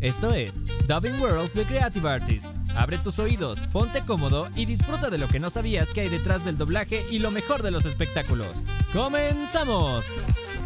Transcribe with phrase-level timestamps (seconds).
[0.00, 2.52] Esto es Dubbing World The Creative Artist.
[2.76, 6.44] Abre tus oídos, ponte cómodo y disfruta de lo que no sabías que hay detrás
[6.44, 8.58] del doblaje y lo mejor de los espectáculos.
[8.92, 10.06] ¡Comenzamos!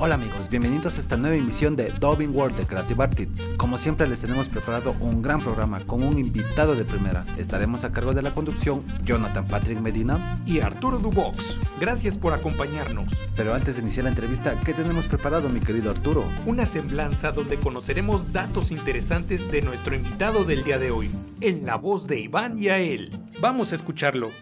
[0.05, 3.49] Hola amigos, bienvenidos a esta nueva emisión de Dubbing World de Creative Artists.
[3.57, 7.25] Como siempre les tenemos preparado un gran programa con un invitado de primera.
[7.39, 11.61] Estaremos a cargo de la conducción Jonathan Patrick Medina y Arturo Dubox.
[11.81, 13.15] Gracias por acompañarnos.
[13.37, 16.29] Pero antes de iniciar la entrevista, ¿qué tenemos preparado mi querido Arturo?
[16.47, 21.77] Una semblanza donde conoceremos datos interesantes de nuestro invitado del día de hoy, en la
[21.77, 23.09] voz de Iván y a él.
[23.41, 24.33] Vamos a escucharlo.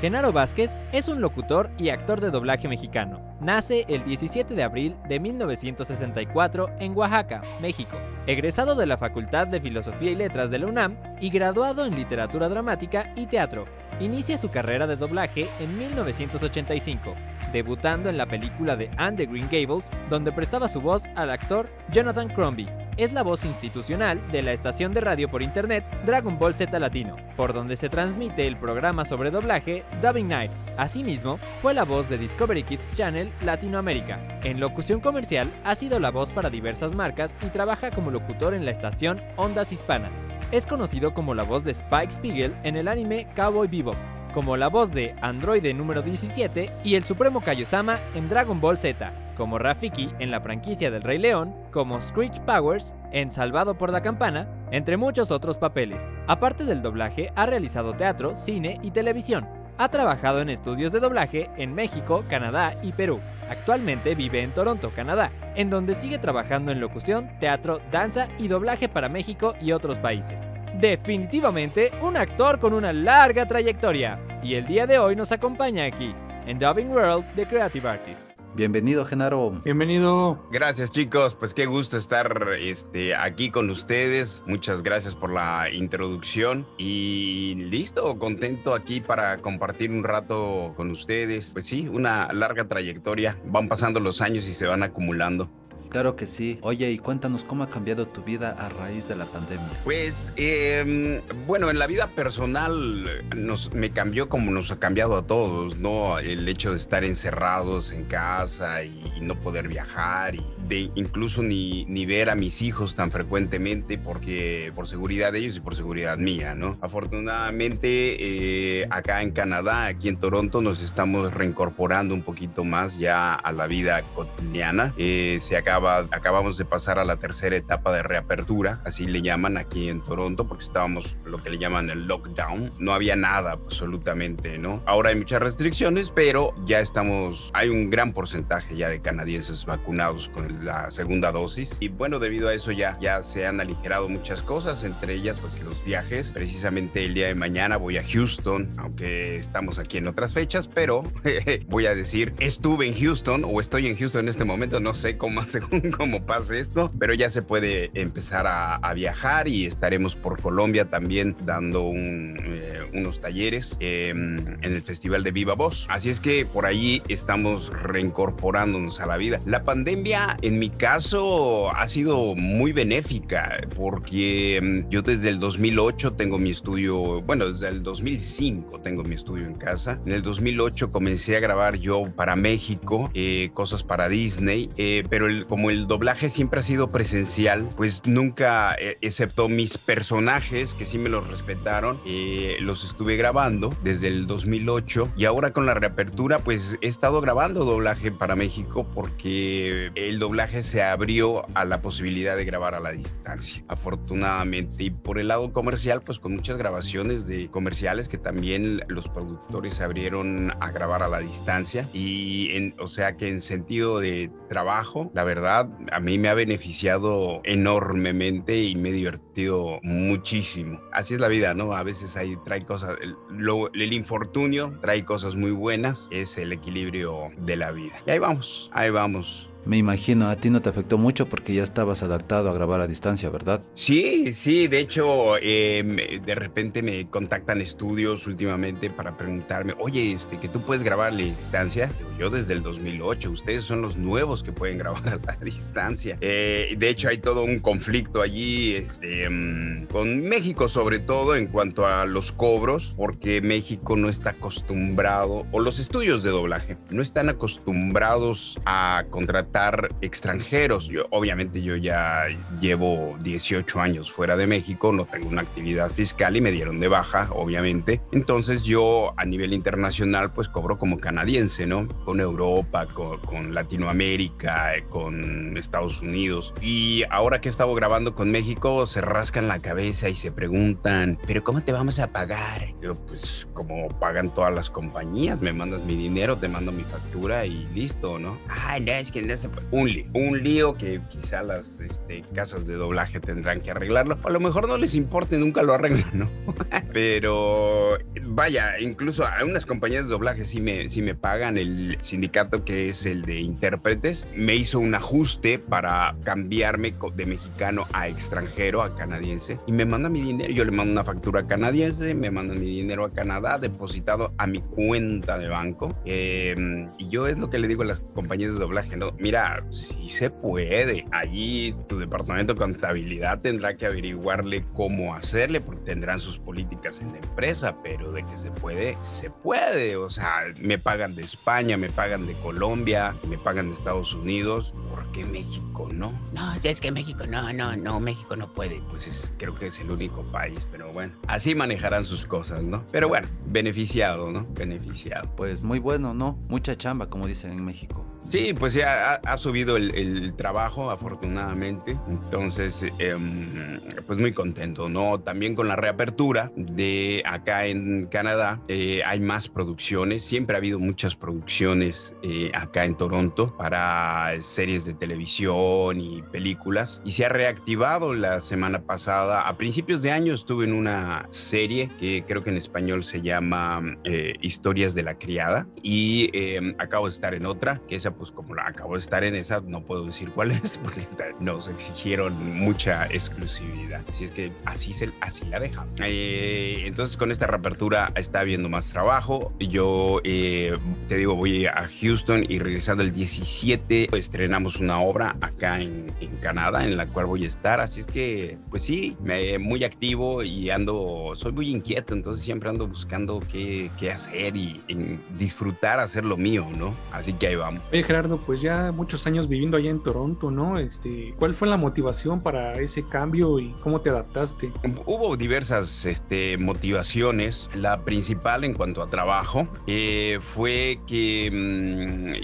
[0.00, 3.20] Genaro Vázquez es un locutor y actor de doblaje mexicano.
[3.38, 7.98] Nace el 17 de abril de 1964 en Oaxaca, México.
[8.26, 12.48] Egresado de la Facultad de Filosofía y Letras de la UNAM y graduado en Literatura
[12.48, 13.66] Dramática y Teatro.
[14.00, 17.14] Inicia su carrera de doblaje en 1985,
[17.52, 21.68] debutando en la película de Anne de Green Gables, donde prestaba su voz al actor
[21.92, 22.72] Jonathan Crombie.
[23.00, 27.16] Es la voz institucional de la estación de radio por internet Dragon Ball Z Latino,
[27.34, 30.50] por donde se transmite el programa sobre doblaje Dubbing Night.
[30.76, 34.18] Asimismo, fue la voz de Discovery Kids Channel Latinoamérica.
[34.44, 38.66] En locución comercial, ha sido la voz para diversas marcas y trabaja como locutor en
[38.66, 40.22] la estación Ondas Hispanas.
[40.52, 43.96] Es conocido como la voz de Spike Spiegel en el anime Cowboy Bebop,
[44.32, 49.12] como la voz de Androide número 17 y el Supremo Kaiosama en Dragon Ball Z,
[49.36, 54.02] como Rafiki en la franquicia del Rey León, como Screech Powers en Salvado por la
[54.02, 56.06] Campana, entre muchos otros papeles.
[56.26, 59.48] Aparte del doblaje, ha realizado teatro, cine y televisión.
[59.78, 63.18] Ha trabajado en estudios de doblaje en México, Canadá y Perú.
[63.48, 68.88] Actualmente vive en Toronto, Canadá, en donde sigue trabajando en locución, teatro, danza y doblaje
[68.88, 70.40] para México y otros países.
[70.80, 74.18] Definitivamente un actor con una larga trayectoria.
[74.42, 76.14] Y el día de hoy nos acompaña aquí,
[76.46, 78.22] en Dubbing World The Creative Artist.
[78.54, 79.60] Bienvenido, Genaro.
[79.62, 80.42] Bienvenido.
[80.50, 81.34] Gracias, chicos.
[81.34, 84.42] Pues qué gusto estar este, aquí con ustedes.
[84.46, 86.66] Muchas gracias por la introducción.
[86.78, 91.50] Y listo, contento aquí para compartir un rato con ustedes.
[91.52, 93.38] Pues sí, una larga trayectoria.
[93.44, 95.50] Van pasando los años y se van acumulando.
[95.90, 96.58] Claro que sí.
[96.62, 99.66] Oye, y cuéntanos cómo ha cambiado tu vida a raíz de la pandemia.
[99.84, 105.26] Pues, eh, bueno, en la vida personal nos, me cambió como nos ha cambiado a
[105.26, 106.18] todos, ¿no?
[106.18, 111.42] El hecho de estar encerrados en casa y, y no poder viajar y de incluso
[111.42, 115.76] ni, ni ver a mis hijos tan frecuentemente porque por seguridad de ellos y por
[115.76, 116.76] seguridad mía, ¿no?
[116.80, 123.34] Afortunadamente, eh, acá en Canadá, aquí en Toronto, nos estamos reincorporando un poquito más ya
[123.34, 124.94] a la vida cotidiana.
[124.96, 129.56] Eh, se acaba acabamos de pasar a la tercera etapa de reapertura, así le llaman
[129.56, 132.72] aquí en Toronto, porque estábamos lo que le llaman el lockdown.
[132.78, 134.82] No había nada absolutamente, ¿no?
[134.86, 140.28] Ahora hay muchas restricciones, pero ya estamos, hay un gran porcentaje ya de canadienses vacunados
[140.28, 141.76] con la segunda dosis.
[141.80, 145.62] Y bueno, debido a eso ya, ya se han aligerado muchas cosas, entre ellas pues
[145.62, 146.32] los viajes.
[146.32, 151.02] Precisamente el día de mañana voy a Houston, aunque estamos aquí en otras fechas, pero
[151.68, 155.16] voy a decir, estuve en Houston o estoy en Houston en este momento, no sé
[155.16, 155.60] cómo hace
[155.96, 161.36] cómo pase esto, pero ya se puede empezar a, viajar y estaremos por Colombia también
[161.44, 165.86] dando eh, unos talleres eh, en el Festival de Viva Voz.
[165.88, 169.40] Así es que por ahí estamos reincorporándonos a la vida.
[169.46, 176.12] La pandemia, en mi caso, ha sido muy benéfica porque mm, yo desde el 2008
[176.14, 179.98] tengo mi estudio, bueno, desde el 2005 tengo mi estudio en casa.
[180.06, 185.26] En el 2008 comencé a grabar yo para México, eh, cosas para Disney, eh, pero
[185.46, 190.98] como el doblaje siempre ha sido presencial, pues nunca, eh, excepto mis personajes, que sí
[190.98, 196.38] me los respetaron, eh, los estuve grabando desde el 2008 y ahora con la reapertura,
[196.38, 200.29] pues he estado grabando doblaje para México porque el doblaje
[200.62, 204.84] se abrió a la posibilidad de grabar a la distancia, afortunadamente.
[204.84, 209.74] Y por el lado comercial, pues con muchas grabaciones de comerciales que también los productores
[209.74, 214.30] se abrieron a grabar a la distancia y en, o sea que en sentido de
[214.48, 220.80] trabajo, la verdad, a mí me ha beneficiado enormemente y me he divertido muchísimo.
[220.92, 221.72] Así es la vida, ¿no?
[221.72, 226.52] A veces ahí trae cosas, el, lo, el infortunio trae cosas muy buenas, es el
[226.52, 227.94] equilibrio de la vida.
[228.06, 229.50] Y ahí vamos, ahí vamos.
[229.64, 232.86] Me imagino, a ti no te afectó mucho porque ya estabas adaptado a grabar a
[232.86, 233.62] distancia, ¿verdad?
[233.74, 240.38] Sí, sí, de hecho, eh, de repente me contactan estudios últimamente para preguntarme, oye, este,
[240.38, 241.90] que tú puedes grabar a la distancia.
[242.18, 246.16] Yo desde el 2008, ustedes son los nuevos que pueden grabar a la distancia.
[246.20, 251.46] Eh, de hecho, hay todo un conflicto allí este, um, con México, sobre todo en
[251.46, 257.02] cuanto a los cobros, porque México no está acostumbrado, o los estudios de doblaje, no
[257.02, 260.86] están acostumbrados a contratar contratar extranjeros.
[260.86, 262.26] Yo, obviamente yo ya
[262.60, 266.88] llevo 18 años fuera de México, no tengo una actividad fiscal y me dieron de
[266.88, 268.00] baja, obviamente.
[268.12, 271.88] Entonces yo a nivel internacional pues cobro como canadiense, ¿no?
[272.04, 276.54] Con Europa, con, con Latinoamérica, eh, con Estados Unidos.
[276.60, 281.18] Y ahora que he estado grabando con México, se rascan la cabeza y se preguntan,
[281.26, 282.72] pero ¿cómo te vamos a pagar?
[282.80, 287.46] Yo pues como pagan todas las compañías, me mandas mi dinero, te mando mi factura
[287.46, 288.38] y listo, ¿no?
[288.48, 289.66] Ay, no, es que no puede.
[289.70, 294.18] Un lío, un lío que quizá las este, casas de doblaje tendrán que arreglarlo.
[294.24, 296.28] A lo mejor no les importa y nunca lo arreglan, ¿no?
[296.92, 301.56] Pero vaya, incluso a unas compañías de doblaje sí me, sí me pagan.
[301.58, 307.84] El sindicato que es el de intérpretes me hizo un ajuste para cambiarme de mexicano
[307.92, 310.52] a extranjero, a canadiense, y me manda mi dinero.
[310.52, 314.60] Yo le mando una factura canadiense, me mandan mi dinero a Canadá, depositado a mi
[314.60, 315.96] cuenta de banco.
[316.04, 319.12] Eh, y yo es lo que le digo a las compañías de doblaje, ¿no?
[319.30, 321.06] Mira, sí se puede.
[321.12, 327.12] Allí tu departamento de contabilidad tendrá que averiguarle cómo hacerle, porque tendrán sus políticas en
[327.12, 329.94] la empresa, pero de que se puede, se puede.
[329.94, 334.74] O sea, me pagan de España, me pagan de Colombia, me pagan de Estados Unidos.
[334.88, 336.10] ¿Por qué México no?
[336.32, 338.82] No, es que México no, no, no, México no puede.
[338.90, 342.84] Pues es, creo que es el único país, pero bueno, así manejarán sus cosas, ¿no?
[342.90, 344.44] Pero bueno, beneficiado, ¿no?
[344.54, 345.30] Beneficiado.
[345.36, 346.36] Pues muy bueno, ¿no?
[346.48, 348.09] Mucha chamba, como dicen en México.
[348.30, 351.98] Sí, pues ya ha, subido el, trabajo, afortunadamente.
[352.08, 355.18] Entonces, em, pues muy contento, ¿no?
[355.18, 360.24] También con la reapertura de acá en Canadá, eh, hay más producciones.
[360.24, 367.02] Siempre ha habido muchas producciones eh, acá en Toronto para series de televisión y películas.
[367.04, 369.48] Y se ha reactivado la semana pasada.
[369.48, 373.82] A principios de año estuve en una serie que creo que en español se llama
[374.04, 375.66] eh, Historias de la Criada.
[375.82, 379.24] Y em, acabo de estar en otra, que esa pues como la acabo de estar
[379.24, 381.00] en esa, no puedo decir cuál es, porque
[381.40, 384.02] nos exigieron mucha exclusividad.
[384.10, 385.86] Así es que así, se, así la deja.
[386.04, 389.54] Eh, entonces con esta reapertura está habiendo más trabajo.
[389.58, 390.76] Yo eh,
[391.08, 396.10] te digo, voy a Houston y regresando el 17 estrenamos una obra acá en,
[396.42, 397.80] Canadá en la cual voy a estar.
[397.80, 402.68] Así es que, pues sí, me, muy activo y ando, soy muy inquieto, entonces siempre
[402.68, 406.94] ando buscando qué, qué hacer y en disfrutar hacer lo mío, ¿no?
[407.12, 407.82] Así que ahí vamos.
[408.10, 410.80] Gerardo, pues ya muchos años viviendo allá en Toronto, ¿no?
[410.80, 414.72] Este, ¿Cuál fue la motivación para ese cambio y cómo te adaptaste?
[415.06, 417.70] Hubo diversas este, motivaciones.
[417.72, 421.50] La principal en cuanto a trabajo eh, fue que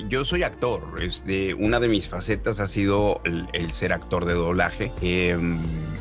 [0.04, 0.82] mm, yo soy actor.
[1.02, 4.92] Este, una de mis facetas ha sido el, ser actor de doblaje.
[5.02, 5.58] Em,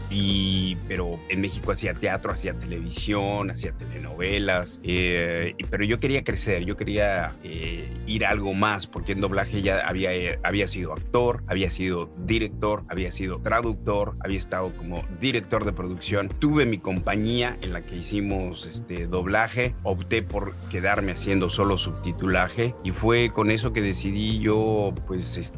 [0.09, 6.63] y, pero en México hacía teatro, hacía televisión, hacía telenovelas, eh, pero yo quería crecer,
[6.65, 10.11] yo quería eh, ir a algo más, porque en doblaje ya había,
[10.43, 16.29] había sido actor, había sido director, había sido traductor, había estado como director de producción,
[16.29, 22.75] tuve mi compañía en la que hicimos este doblaje, opté por quedarme haciendo solo subtitulaje
[22.83, 25.51] y fue con eso que decidí yo pues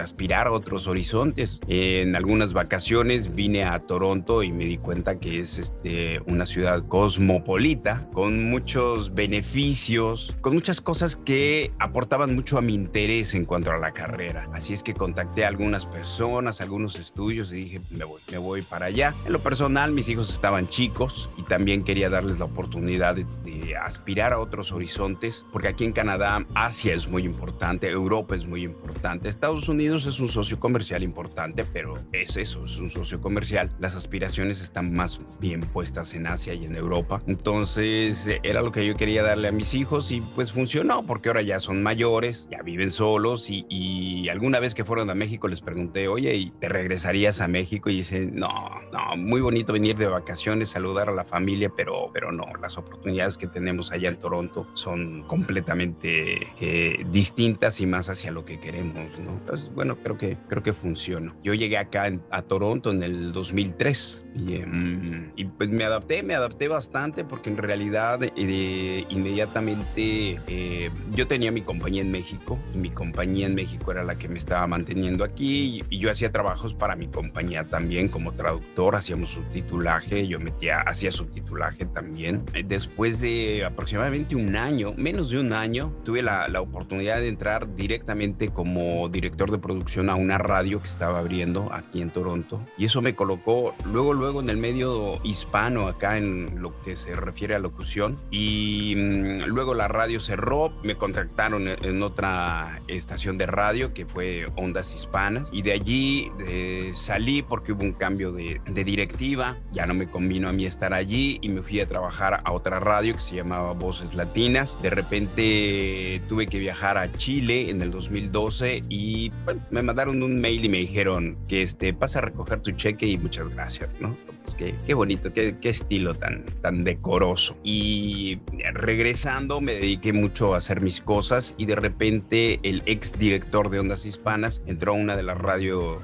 [0.00, 1.60] aspirar a otros horizontes.
[1.68, 6.84] En algunas vacaciones vine a Toronto y me di cuenta que es este, una ciudad
[6.88, 13.70] cosmopolita, con muchos beneficios, con muchas cosas que aportaban mucho a mi interés en cuanto
[13.70, 14.48] a la carrera.
[14.52, 18.62] Así es que contacté a algunas personas, algunos estudios y dije, me voy, me voy
[18.62, 19.14] para allá.
[19.26, 23.76] En lo personal, mis hijos estaban chicos y también quería darles la oportunidad de, de
[23.76, 28.64] aspirar a otros horizontes, porque aquí en Canadá, Asia es muy importante, Europa es muy
[28.64, 33.70] importante, Estados Unidos es un socio comercial importante, pero es eso, es un socio comercial
[33.84, 37.20] las aspiraciones están más bien puestas en Asia y en Europa.
[37.26, 41.42] Entonces era lo que yo quería darle a mis hijos y pues funcionó porque ahora
[41.42, 46.08] ya son mayores, ya viven solos y, alguna vez que fueron a México les pregunté,
[46.08, 47.90] oye, ¿y te regresarías a México?
[47.90, 48.48] Y dicen, no,
[48.90, 53.36] no, muy bonito venir de vacaciones, saludar a la familia, pero, pero no, las oportunidades
[53.36, 59.18] que tenemos allá en Toronto son completamente eh, distintas y más hacia lo que queremos,
[59.18, 59.32] ¿no?
[59.32, 61.36] Entonces, bueno, creo que, creo que funcionó.
[61.44, 66.24] Yo llegué acá a Toronto en el 2000 tres Y, em, y, pues me adapté,
[66.24, 72.58] me adapté bastante porque en realidad eh, inmediatamente eh, yo tenía mi compañía en México
[72.74, 76.32] y mi compañía en México era la que me estaba manteniendo aquí y, yo hacía
[76.32, 82.44] trabajos para mi compañía también como traductor, hacíamos subtitulaje, yo metía, hacía subtitulaje también.
[82.64, 87.74] Después de aproximadamente un año, menos de un año, tuve la, la oportunidad de entrar
[87.76, 92.86] directamente como director de producción a una radio que estaba abriendo aquí en Toronto y
[92.86, 97.54] eso me colocó luego, luego, en el medio hispano, acá en lo que se refiere
[97.54, 98.18] a locución.
[98.30, 104.46] Y mm, luego la radio cerró, me contactaron en otra estación de radio que fue
[104.56, 105.48] Ondas Hispanas.
[105.52, 110.10] Y de allí eh, salí porque hubo un cambio de, de directiva, ya no me
[110.10, 113.36] convino a mí estar allí y me fui a trabajar a otra radio que se
[113.36, 114.70] llamaba Voces Latinas.
[114.82, 119.32] De repente tuve que viajar a Chile en el 2012 y
[119.70, 123.18] me mandaron un mail y me dijeron que este, pasa a recoger tu cheque y
[123.18, 123.53] muchas gracias,
[124.00, 124.16] ¿no?
[124.44, 127.56] Pues qué, qué bonito, qué, qué, estilo tan, tan decoroso.
[127.64, 128.40] Y
[128.74, 133.80] regresando me dediqué mucho a hacer mis cosas y de repente el ex director de
[133.80, 135.98] Ondas Hispanas entró a una de las radios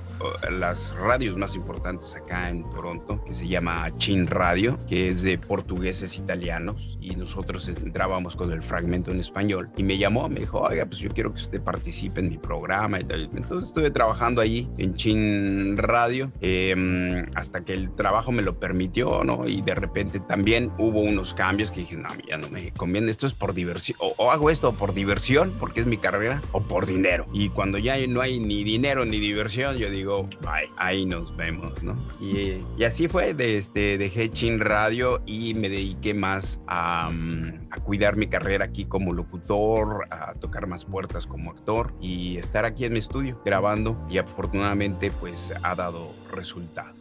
[0.58, 5.38] las radios más importantes acá en Toronto, que se llama Chin Radio, que es de
[5.38, 9.70] portugueses italianos, y nosotros entrábamos con el fragmento en español.
[9.76, 13.00] Y me llamó, me dijo, oiga, pues yo quiero que usted participe en mi programa
[13.00, 13.30] y tal.
[13.34, 19.24] Entonces estuve trabajando allí en Chin Radio, eh, hasta que el trabajo me lo permitió,
[19.24, 19.46] ¿no?
[19.46, 23.26] Y de repente también hubo unos cambios que dije, no, ya no me conviene, esto
[23.26, 27.26] es por diversión, o, hago esto por diversión, porque es mi carrera, o por dinero.
[27.32, 31.82] Y cuando ya no hay ni dinero ni diversión, yo digo, bye, ahí nos vemos,
[31.82, 31.96] ¿no?
[32.20, 37.80] Y, así fue, de, este, dejé Chin Radio y me dediqué más a, mm, a,
[37.80, 42.84] cuidar mi carrera aquí como locutor, a tocar más puertas como actor y estar aquí
[42.84, 46.99] en mi estudio grabando y afortunadamente pues ha dado resultado.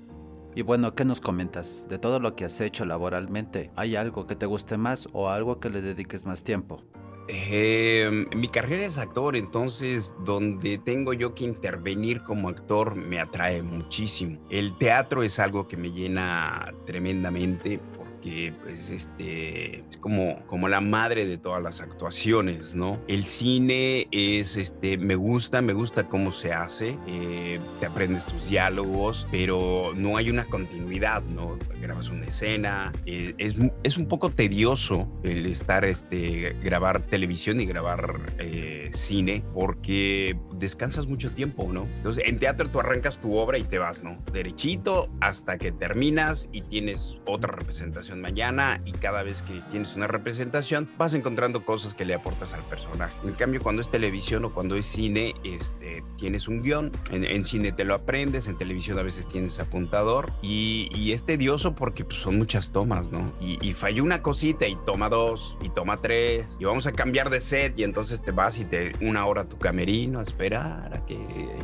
[0.56, 1.88] Y bueno, ¿qué nos comentas?
[1.88, 5.60] De todo lo que has hecho laboralmente, ¿hay algo que te guste más o algo
[5.60, 6.84] que le dediques más tiempo?
[7.32, 13.62] Eh, mi carrera es actor, entonces donde tengo yo que intervenir como actor me atrae
[13.62, 14.40] muchísimo.
[14.50, 17.80] El teatro es algo que me llena tremendamente
[18.22, 23.00] que pues este es como, como la madre de todas las actuaciones, ¿no?
[23.08, 28.50] El cine es, este, me gusta, me gusta cómo se hace, eh, te aprendes tus
[28.50, 31.58] diálogos, pero no hay una continuidad, ¿no?
[31.82, 37.66] Grabas una escena, eh, es, es un poco tedioso el estar, este, grabar televisión y
[37.66, 41.88] grabar eh, cine, porque descansas mucho tiempo, ¿no?
[41.98, 44.18] Entonces, en teatro tú arrancas tu obra y te vas, ¿no?
[44.32, 50.08] Derechito hasta que terminas y tienes otra representación mañana y cada vez que tienes una
[50.08, 53.14] representación vas encontrando cosas que le aportas al personaje.
[53.24, 57.44] En cambio, cuando es televisión o cuando es cine, este, tienes un guion, en, en
[57.44, 62.06] cine te lo aprendes, en televisión a veces tienes apuntador y, y es tedioso porque
[62.06, 63.32] pues, son muchas tomas, ¿no?
[63.40, 67.30] Y, y falló una cosita y toma dos y toma tres y vamos a cambiar
[67.30, 70.94] de set y entonces te vas y te una hora a tu camerino a esperar
[70.96, 71.20] a que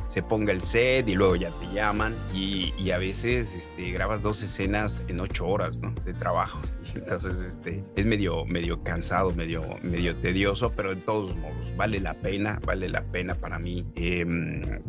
[0.08, 4.22] se ponga el set y luego ya te llaman y, y a veces este, grabas
[4.22, 5.92] dos escenas en ocho horas, ¿no?
[6.06, 6.60] De trabajo trabajo.
[6.96, 12.14] Entonces, este, es medio, medio cansado, medio, medio tedioso, pero de todos modos, vale la
[12.14, 13.86] pena, vale la pena para mí.
[13.96, 14.26] Eh,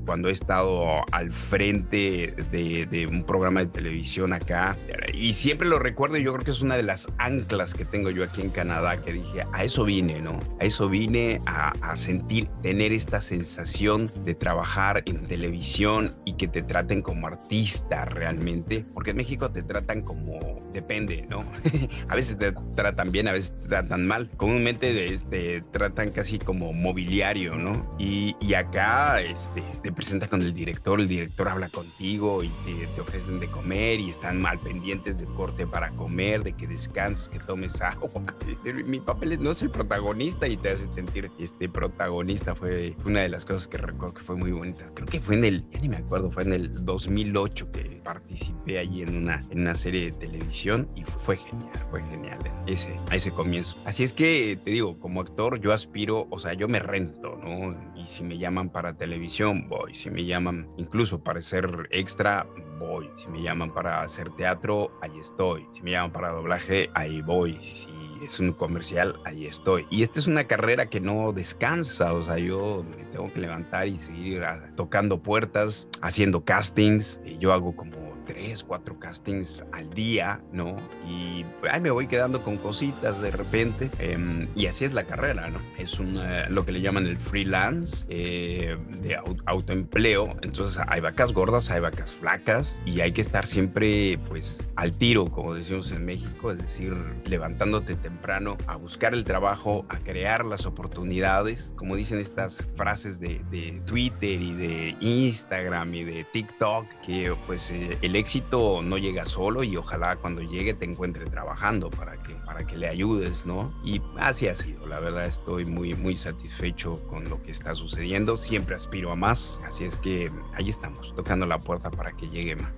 [0.05, 4.77] cuando he estado al frente de, de, un programa de televisión acá,
[5.13, 8.25] y siempre lo recuerdo, yo creo que es una de las anclas que tengo yo
[8.25, 10.39] aquí en Canadá, que dije, a eso vine, ¿no?
[10.61, 16.49] A eso vine a, a sentir, tener esta sensación de trabajar en televisión y que
[16.49, 20.39] te traten como artista realmente, porque en México te tratan como,
[20.73, 21.36] depende, ¿no?
[22.09, 24.31] a veces te tratan bien, a veces te tratan mal.
[24.37, 27.95] Comúnmente este, tratan casi como mobiliario, ¿no?
[27.99, 33.01] Y, y acá este, te presentas con el director, el director habla contigo y te,
[33.01, 37.39] ofrecen de comer y están mal pendientes de corte para comer, de que descanses, que
[37.39, 38.23] tomes agua.
[38.87, 42.55] Mi papel no es el protagonista y te hace sentir este protagonista.
[42.55, 44.91] Fue una de las cosas que recuerdo que fue muy bonita.
[44.95, 48.79] Creo que fue en el, ya ni me acuerdo, fue en el 2008 que participé
[48.79, 53.17] allí en una, en una serie de televisión y fue genial, fue genial ese, a
[53.17, 53.77] ese comienzo.
[53.85, 57.77] Así es que te digo, como actor yo aspiro, o sea, yo me rento, ¿no?
[57.97, 59.95] Y si me llaman para televisión, voy.
[59.95, 62.47] Si me llaman incluso para ser extra,
[62.79, 63.11] voy.
[63.17, 65.67] Si me llaman para hacer teatro, ahí estoy.
[65.73, 67.59] Si me llaman para doblaje, ahí voy.
[67.63, 69.87] Si es un comercial, ahí estoy.
[69.91, 73.89] Y esta es una carrera que no descansa, o sea, yo me tengo que levantar
[73.89, 74.43] y seguir
[74.77, 77.21] tocando puertas, haciendo castings.
[77.25, 80.77] Y yo hago como tres, cuatro castings al día, ¿no?
[81.07, 83.91] Y ay, me voy quedando con cositas de repente.
[83.99, 85.59] Eh, y así es la carrera, ¿no?
[85.79, 90.37] Es una, lo que le llaman el freelance eh, de autoempleo.
[90.43, 95.27] Entonces hay vacas gordas, hay vacas flacas y hay que estar siempre, pues, al tiro,
[95.27, 100.67] como decimos en México, es decir, levantándote temprano a buscar el trabajo, a crear las
[100.67, 107.35] oportunidades, como dicen estas frases de, de Twitter y de Instagram y de TikTok, que
[107.47, 112.17] pues eh, el éxito no llega solo y ojalá cuando llegue te encuentre trabajando para
[112.17, 113.73] que, para que le ayudes, ¿no?
[113.85, 118.37] Y así ha sido, la verdad estoy muy, muy satisfecho con lo que está sucediendo,
[118.37, 122.57] siempre aspiro a más, así es que ahí estamos, tocando la puerta para que llegue
[122.57, 122.73] más.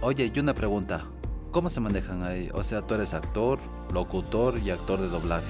[0.00, 1.04] Oye, y una pregunta.
[1.50, 2.48] ¿Cómo se manejan ahí?
[2.54, 3.58] O sea, tú eres actor,
[3.92, 5.44] locutor y actor de doblaje.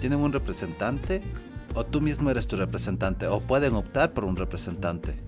[0.00, 1.22] ¿Tienen un representante?
[1.74, 3.28] ¿O tú mismo eres tu representante?
[3.28, 5.20] ¿O pueden optar por un representante?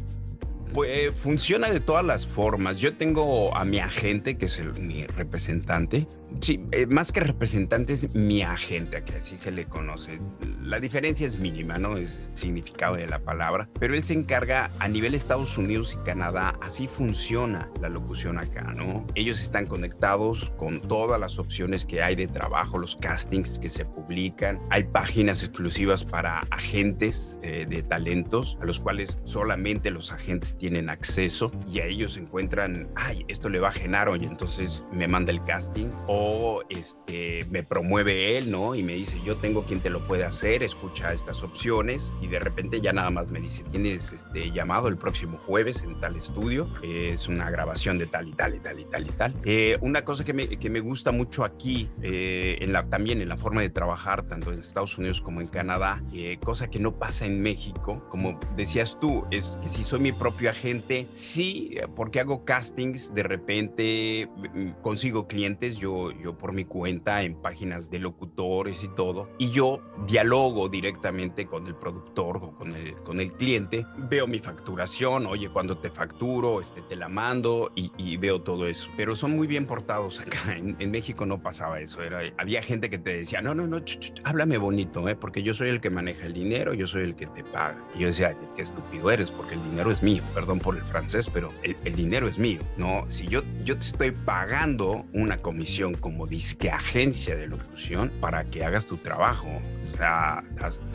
[0.72, 2.78] Pues funciona de todas las formas.
[2.78, 6.06] Yo tengo a mi agente, que es mi representante.
[6.40, 10.20] Sí, eh, más que representante es mi agente, que así se le conoce.
[10.62, 11.96] La diferencia es mínima, ¿no?
[11.96, 13.68] Es el significado de la palabra.
[13.78, 16.56] Pero él se encarga a nivel Estados Unidos y Canadá.
[16.60, 19.06] Así funciona la locución acá, ¿no?
[19.14, 23.84] Ellos están conectados con todas las opciones que hay de trabajo, los castings que se
[23.84, 24.58] publican.
[24.70, 30.88] Hay páginas exclusivas para agentes eh, de talentos, a los cuales solamente los agentes tienen
[30.88, 35.32] acceso y a ellos encuentran, ay, esto le va a Genaro y entonces me manda
[35.32, 36.21] el casting o
[36.68, 38.74] este, me promueve él, ¿no?
[38.74, 42.38] Y me dice, yo tengo quien te lo puede hacer, escucha estas opciones y de
[42.38, 46.68] repente ya nada más me dice, tienes este llamado el próximo jueves en tal estudio,
[46.82, 49.34] es una grabación de tal y tal y tal y tal y tal.
[49.44, 53.28] Eh, una cosa que me, que me gusta mucho aquí, eh, en la, también en
[53.28, 56.98] la forma de trabajar, tanto en Estados Unidos como en Canadá, eh, cosa que no
[56.98, 62.20] pasa en México, como decías tú, es que si soy mi propio gente, sí, porque
[62.20, 67.98] hago castings, de repente mm, consigo clientes, yo, yo por mi cuenta en páginas de
[67.98, 73.32] locutores y todo, y yo dialogo directamente con el productor o con el, con el
[73.32, 78.42] cliente, veo mi facturación, oye, cuando te facturo, este, te la mando y, y veo
[78.42, 82.20] todo eso, pero son muy bien portados acá, en, en, México no pasaba eso, era,
[82.36, 85.16] había gente que te decía, no, no, no, ch, ch, háblame bonito, ¿eh?
[85.16, 88.00] porque yo soy el que maneja el dinero, yo soy el que te paga, y
[88.00, 91.50] yo decía, qué estúpido eres, porque el dinero es mío, perdón por el francés, pero
[91.62, 93.06] el, el, dinero es mío, ¿no?
[93.08, 98.64] Si yo, yo te estoy pagando una comisión como disque agencia de locución para que
[98.66, 99.48] hagas tu trabajo,
[99.92, 100.42] sea,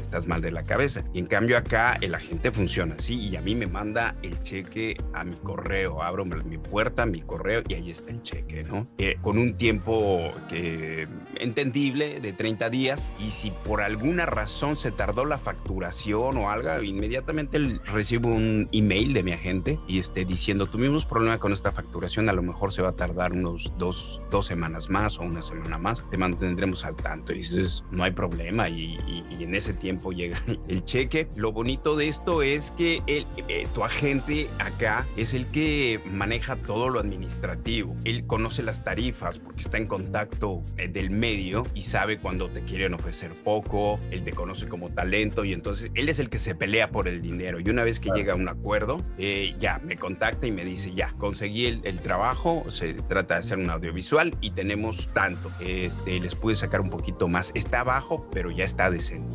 [0.01, 1.04] estás mal de la cabeza.
[1.13, 4.98] Y en cambio acá el agente funciona así y a mí me manda el cheque
[5.13, 8.88] a mi correo, abro mi puerta, mi correo y ahí está el cheque, ¿no?
[8.98, 14.92] Eh, con un tiempo que entendible de 30 días y si por alguna razón se
[14.92, 20.68] tardó la facturación o algo, inmediatamente recibo un email de mi agente y esté diciendo
[20.68, 24.46] tuvimos problema con esta facturación, a lo mejor se va a tardar unos dos, dos
[24.46, 28.70] semanas más o una semana más, te mantendremos al tanto y dices, no hay problema
[28.70, 31.27] y, y, y en ese tiempo llega el cheque.
[31.35, 36.55] Lo bonito de esto es que el, eh, tu agente acá es el que maneja
[36.55, 37.95] todo lo administrativo.
[38.03, 42.61] Él conoce las tarifas porque está en contacto eh, del medio y sabe cuando te
[42.61, 46.55] quieren ofrecer poco, él te conoce como talento y entonces él es el que se
[46.55, 47.59] pelea por el dinero.
[47.59, 50.93] Y una vez que llega a un acuerdo, eh, ya me contacta y me dice,
[50.93, 55.51] ya, conseguí el, el, trabajo, se trata de hacer un audiovisual y tenemos tanto.
[55.59, 57.51] Este, les pude sacar un poquito más.
[57.55, 58.76] Está bajo, pero ya está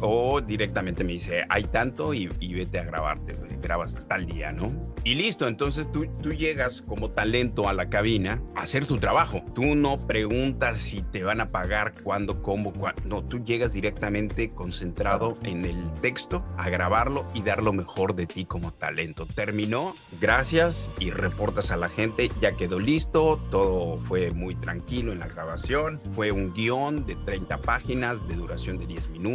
[0.01, 4.73] O directamente me dice, hay tanto y, y vete a grabarte, grabas tal día, ¿no?
[5.05, 9.43] Y listo, entonces tú, tú llegas como talento a la cabina a hacer tu trabajo.
[9.53, 13.03] Tú no preguntas si te van a pagar, cuándo, cómo, cuándo.
[13.05, 18.27] No, tú llegas directamente concentrado en el texto a grabarlo y dar lo mejor de
[18.27, 19.27] ti como talento.
[19.27, 25.19] Terminó, gracias y reportas a la gente, ya quedó listo, todo fue muy tranquilo en
[25.19, 25.99] la grabación.
[26.15, 29.32] Fue un guion de 30 páginas de duración de 10 minutos,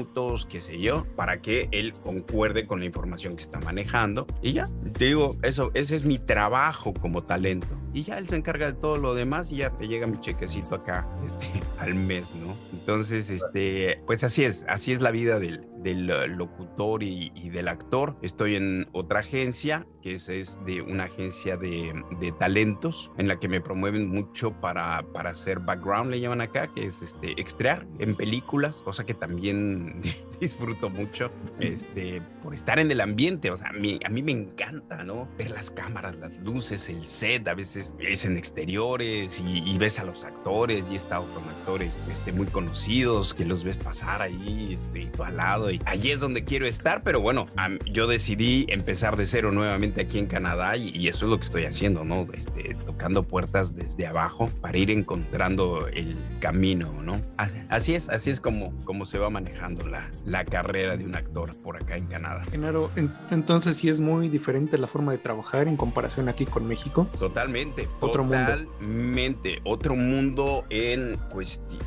[0.49, 4.27] qué sé yo, para que él concuerde con la información que está manejando.
[4.41, 7.67] Y ya, te digo, eso, ese es mi trabajo como talento.
[7.93, 10.75] Y ya él se encarga de todo lo demás y ya te llega mi chequecito
[10.75, 11.47] acá este,
[11.79, 12.55] al mes, ¿no?
[12.71, 17.67] Entonces, este, pues así es, así es la vida del, del locutor y, y, del
[17.67, 18.15] actor.
[18.21, 23.39] Estoy en otra agencia, que es, es de una agencia de, de, talentos, en la
[23.39, 27.87] que me promueven mucho para, para hacer background, le llaman acá, que es este, extraer
[27.99, 30.01] en películas, cosa que también
[30.39, 33.51] disfruto mucho este, por estar en el ambiente.
[33.51, 35.27] O sea, a mí, a mí me encanta, ¿no?
[35.37, 39.99] Ver las cámaras, las luces, el set, a veces es en exteriores y, y ves
[39.99, 44.21] a los actores y he estado con actores este, muy conocidos que los ves pasar
[44.21, 47.45] ahí este, al lado y allí es donde quiero estar, pero bueno,
[47.91, 51.45] yo decidí empezar de cero nuevamente aquí en Canadá y, y eso es lo que
[51.45, 52.27] estoy haciendo, ¿no?
[52.33, 57.21] Este, tocando puertas desde abajo para ir encontrando el camino, ¿no?
[57.69, 61.55] Así es, así es como, como se va manejando la, la carrera de un actor
[61.55, 62.43] por acá en Canadá.
[62.45, 62.91] Genaro,
[63.31, 67.07] entonces sí es muy diferente la forma de trabajar en comparación aquí con México.
[67.17, 69.69] Totalmente, otro totalmente, mundo.
[69.69, 71.17] otro mundo en,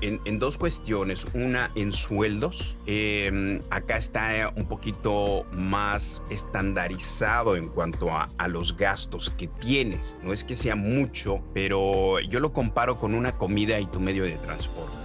[0.00, 7.68] en, en, dos cuestiones, una en sueldos, eh, acá está un poquito más estandarizado en
[7.68, 10.16] cuanto a, a, los gastos que tienes.
[10.22, 14.24] No es que sea mucho, pero yo lo comparo con una comida y tu medio
[14.24, 14.99] de transporte.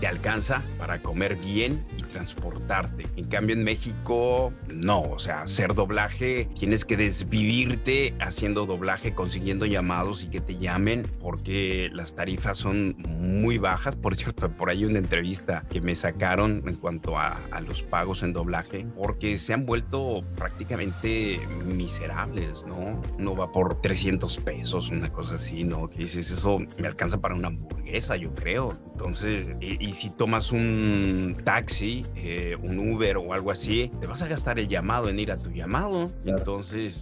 [0.00, 3.06] Te alcanza para comer bien y transportarte.
[3.16, 5.02] En cambio, en México, no.
[5.02, 11.06] O sea, hacer doblaje, tienes que desvivirte haciendo doblaje, consiguiendo llamados y que te llamen
[11.20, 13.96] porque las tarifas son muy bajas.
[13.96, 18.32] Por cierto, por ahí una entrevista que me sacaron en cuanto a, los pagos en
[18.32, 23.00] doblaje, porque se han vuelto prácticamente miserables, ¿no?
[23.18, 25.88] Uno va por 300 pesos, una cosa así, ¿no?
[25.88, 28.76] Dices, eso me alcanza para una hamburguesa, yo creo.
[28.92, 34.28] Entonces, y, si tomas un taxi, eh, un Uber o algo así, te vas a
[34.28, 36.10] gastar el llamado en ir a tu llamado.
[36.24, 36.94] Entonces,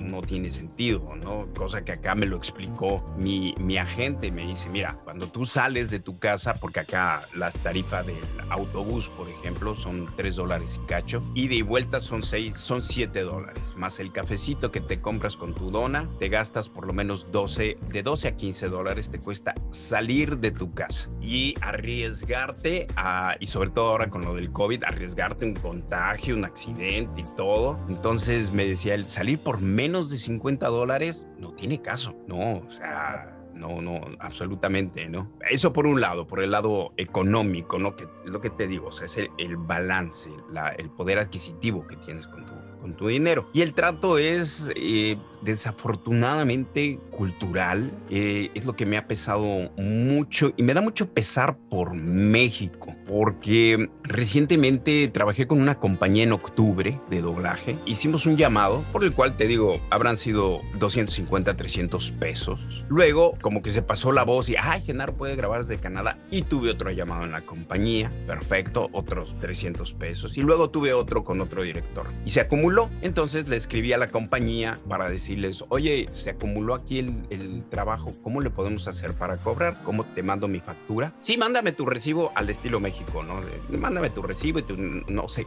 [0.00, 1.46] no, tiene sentido, ¿no?
[1.54, 4.30] Cosa que acá me lo explicó mi, mi agente.
[4.30, 8.16] Me dice, mira, cuando tú sales de tu casa, porque acá las tarifas del
[8.50, 13.20] autobús, por ejemplo, son 3 dólares y cacho, y de vuelta son 6, son 7
[13.22, 17.30] dólares, más el cafecito que te compras con tu dona, te gastas por lo menos
[17.32, 23.36] 12, de 12 a 15 dólares te cuesta salir de tu casa y arriesgarte a,
[23.40, 27.78] y sobre todo ahora con lo del COVID, arriesgarte un contagio, un accidente y todo.
[27.88, 32.70] Entonces me decía, el salir por menos de 50 dólares no tiene caso, no, o
[32.70, 35.30] sea, no, no, absolutamente, ¿no?
[35.50, 37.94] Eso por un lado, por el lado económico, ¿no?
[37.94, 41.86] Que es lo que te digo, o sea, es el, balance, la, el poder adquisitivo
[41.86, 43.50] que tienes con tu, con tu dinero.
[43.52, 50.52] Y el trato es eh, desafortunadamente cultural, eh, es lo que me ha pesado mucho
[50.56, 57.00] y me da mucho pesar por México, porque recientemente trabajé con una compañía en octubre
[57.10, 62.84] de doblaje, hicimos un llamado por el cual te digo, habrán sido 250, 300 pesos.
[62.88, 66.42] Luego, como que se pasó la voz y, ay, Genaro puede grabar desde Canadá y
[66.42, 71.40] tuve otro llamado en la compañía, perfecto, otros 300 pesos y luego tuve otro con
[71.40, 72.88] otro director y se acumuló.
[73.02, 78.12] Entonces le escribí a la compañía para decir les oye, se acumuló aquí el, trabajo,
[78.22, 79.82] ¿cómo le podemos hacer para cobrar?
[79.82, 81.14] ¿Cómo te mando mi factura?
[81.20, 83.40] Sí, mándame tu recibo al estilo México, ¿no?
[83.76, 85.46] Mándame tu recibo y tu, no sé,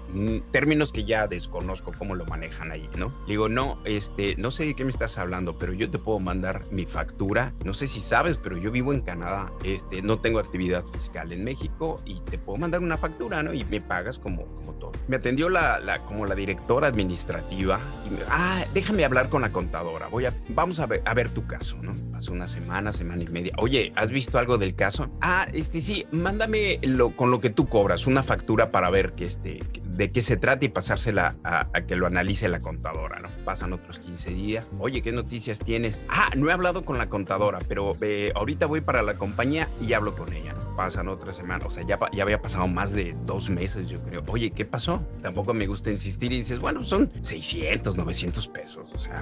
[0.51, 3.13] términos que ya desconozco cómo lo manejan ahí, ¿no?
[3.27, 6.63] Digo, no, este, no sé de qué me estás hablando, pero yo te puedo mandar
[6.71, 7.53] mi factura.
[7.63, 11.43] No sé si sabes, pero yo vivo en Canadá, este, no tengo actividad fiscal en
[11.43, 13.53] México y te puedo mandar una factura, ¿no?
[13.53, 14.91] Y me pagas como, como todo.
[15.07, 19.51] Me atendió la, la como la directora administrativa y me, ah, déjame hablar con la
[19.69, 21.93] contadora Voy a, vamos a ver, a ver tu caso, ¿no?
[22.12, 23.53] Pasó una semana, semana y media.
[23.58, 25.10] Oye, ¿has visto algo del caso?
[25.21, 29.25] Ah, este sí, mándame lo, con lo que tú cobras, una factura para ver que
[29.25, 29.60] este,
[29.99, 33.29] de qué se trata y pasársela a, que lo analice la contadora, ¿no?
[33.45, 34.67] Pasan otros 15 días.
[34.79, 36.01] Oye, ¿qué noticias tienes?
[36.10, 39.93] Ah, no he hablado con la contadora, pero eh, ahorita voy para la compañía y
[39.93, 40.55] hablo con ella.
[40.75, 44.23] Pasan otra semana, o sea, ya, ya había pasado más de dos meses, yo creo.
[44.27, 45.01] Oye, ¿qué pasó?
[45.21, 49.21] Tampoco me gusta insistir y dices, bueno, son 600, 900 pesos, o sea,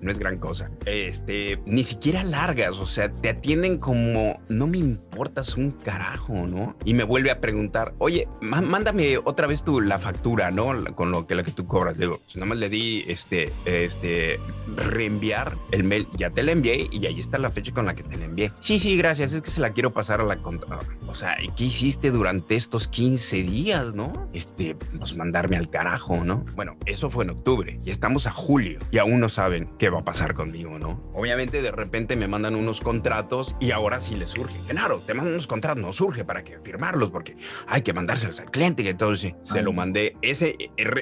[0.00, 0.70] no es gran cosa.
[0.84, 6.76] Este, ni siquiera largas, o sea, te atienden como, no me importas un carajo, ¿no?
[6.84, 10.72] Y me vuelve a preguntar, oye, mándame otra vez tu, la factura, ¿no?
[10.94, 11.98] Con lo que, la que tú cobras.
[11.98, 14.40] Digo, si más le di, este, este,
[14.76, 18.02] reenviar el mail, ya te la envié y ahí está la fecha con la que
[18.02, 18.52] te la envié.
[18.60, 20.86] Sí, sí, gracias, es que se la quiero pasar a la contadora.
[21.06, 24.28] O sea, ¿qué hiciste durante estos 15 días, no?
[24.32, 26.44] Este, pues mandarme al carajo, ¿no?
[26.54, 30.00] Bueno, eso fue en octubre y estamos a julio y aún no saben qué va
[30.00, 31.00] a pasar conmigo, ¿no?
[31.12, 34.56] Obviamente de repente me mandan unos contratos y ahora sí les surge.
[34.68, 38.50] Claro, te mandan unos contratos, no surge para que firmarlos porque hay que mandárselos al
[38.50, 40.16] cliente y entonces se lo mandé.
[40.22, 40.56] Ese,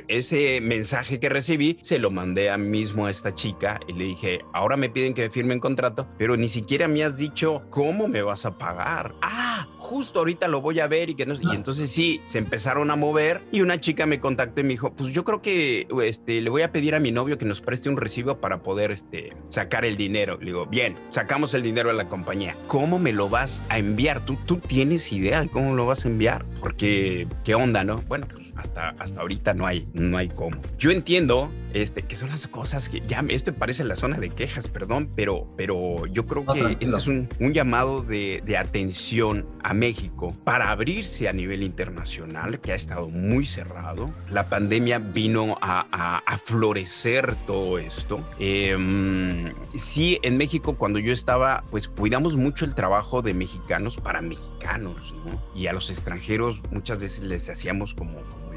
[0.09, 4.45] ese mensaje que recibí se lo mandé a mismo a esta chica y le dije,
[4.53, 8.09] ahora me piden que me firme un contrato, pero ni siquiera me has dicho cómo
[8.09, 9.15] me vas a pagar.
[9.23, 11.35] Ah, justo ahorita lo voy a ver y que no.
[11.35, 14.95] Y entonces sí, se empezaron a mover y una chica me contactó y me dijo,
[14.95, 17.89] pues yo creo que este, le voy a pedir a mi novio que nos preste
[17.89, 20.39] un recibo para poder este, sacar el dinero.
[20.39, 22.57] Le digo, bien, sacamos el dinero de la compañía.
[22.67, 24.25] ¿Cómo me lo vas a enviar?
[24.25, 26.45] ¿Tú, tú tienes idea de cómo lo vas a enviar?
[26.61, 28.03] Porque, ¿qué onda, no?
[28.09, 30.57] Bueno, pues hasta, hasta ahorita no hay, no hay cómo.
[30.79, 34.69] Yo entiendo este, que son las cosas que ya esto parece la zona de quejas,
[34.69, 39.75] perdón, pero, pero yo creo que esto es un, un llamado de, de, atención a
[39.75, 44.13] México para abrirse a nivel internacional, que ha estado muy cerrado.
[44.31, 48.25] La pandemia vino a, a, a florecer todo esto.
[48.39, 54.21] Eh, sí, en México cuando yo estaba, pues cuidamos mucho el trabajo de mexicanos para
[54.23, 55.43] mexicanos, ¿no?
[55.55, 58.54] Y a los extranjeros muchas veces les hacíamos como fuchi,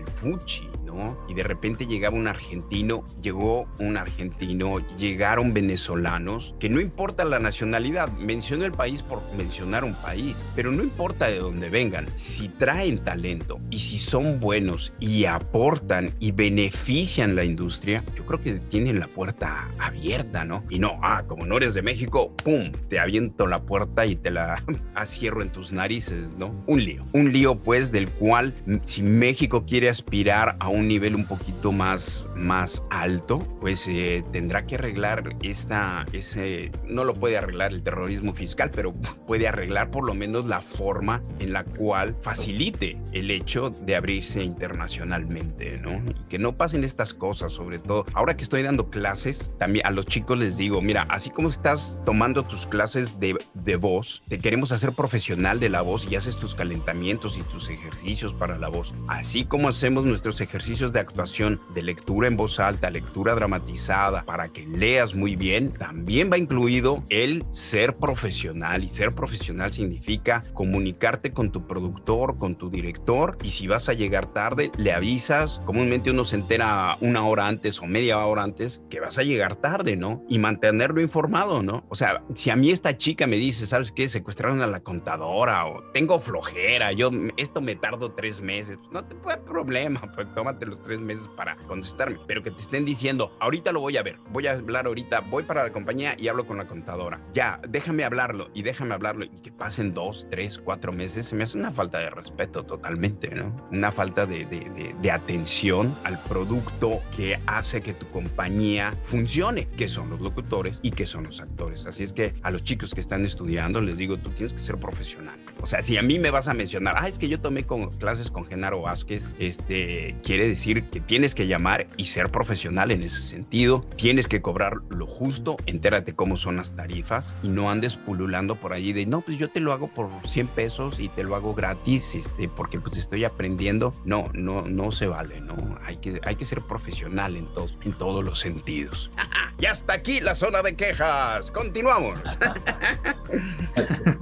[0.84, 0.87] ¿no?
[0.98, 1.18] ¿No?
[1.30, 7.40] Y de repente llegaba un argentino, llegó un argentino, llegaron venezolanos, que no importa la
[7.40, 12.50] nacionalidad, menciono el país por mencionar un país, pero no importa de dónde vengan, si
[12.50, 18.54] traen talento y si son buenos y aportan y benefician la industria, yo creo que
[18.54, 20.64] tienen la puerta abierta, ¿no?
[20.70, 22.72] Y no, ah, como no eres de México, ¡pum!
[22.90, 24.64] Te aviento la puerta y te la
[25.06, 26.54] cierro en tus narices, ¿no?
[26.66, 27.06] Un lío.
[27.14, 32.26] Un lío, pues, del cual si México quiere aspirar a un nivel un poquito más,
[32.36, 38.34] más alto, pues eh, tendrá que arreglar esta, ese, no lo puede arreglar el terrorismo
[38.34, 38.94] fiscal, pero
[39.28, 44.44] puede arreglar por lo menos la forma en la cual facilite el hecho de abrirse
[44.44, 45.96] internacionalmente, ¿no?
[46.10, 48.06] Y que no pasen estas cosas, sobre todo.
[48.14, 51.98] Ahora que estoy dando clases, también a los chicos les digo, mira, así como estás
[52.06, 56.38] tomando tus clases de, de voz, te queremos hacer profesional de la voz y haces
[56.38, 58.94] tus calentamientos y tus ejercicios para la voz.
[59.08, 64.50] Así como hacemos nuestros ejercicios de actuación, de lectura en voz alta, lectura dramatizada, para
[64.50, 68.84] que leas muy bien, también va incluido el ser profesional.
[68.84, 73.94] Y ser profesional significa comunicarte con tu productor, con tu director, y si vas a
[73.94, 75.62] llegar tarde, le avisas.
[75.64, 79.56] Comúnmente uno se entera una hora antes o media hora antes que vas a llegar
[79.56, 80.26] tarde, ¿no?
[80.28, 81.86] Y mantenerlo informado, ¿no?
[81.88, 84.10] O sea, si a mí esta chica me dice, ¿sabes qué?
[84.10, 89.16] Secuestraron a la contadora o tengo flojera, yo esto me tardo tres meses, no te
[89.16, 93.72] puede problema, pues tómate los tres meses para contestarme, pero que te estén diciendo, ahorita
[93.72, 96.58] lo voy a ver, voy a hablar ahorita, voy para la compañía y hablo con
[96.58, 97.22] la contadora.
[97.34, 101.44] Ya, déjame hablarlo y déjame hablarlo y que pasen dos, tres, cuatro meses, se me
[101.44, 103.68] hace una falta de respeto totalmente, ¿no?
[103.72, 109.88] Una falta de, de, de, atención al producto que hace que tu compañía funcione, que
[109.88, 111.86] son los locutores y que son los actores.
[111.86, 114.78] Así es que a los chicos que están estudiando les digo, tú tienes que ser
[114.78, 115.38] profesional.
[115.62, 117.90] O sea, si a mí me vas a mencionar, ah, es que yo tomé con,
[117.92, 123.04] clases con Genaro Vázquez, este, quiere decir que tienes que llamar y ser profesional en
[123.04, 127.96] ese sentido, tienes que cobrar lo justo, entérate cómo son las tarifas y no andes
[127.96, 131.24] pululando por allí de, no, pues yo te lo hago por 100 pesos y te
[131.24, 133.94] lo hago gratis, este, porque pues estoy aprendiendo.
[134.06, 135.56] No, no, no se vale, ¿no?
[135.84, 139.12] Hay que, hay que ser profesional en todos, en todos los sentidos.
[139.60, 141.52] y hasta aquí la zona de quejas.
[141.52, 142.20] Continuamos.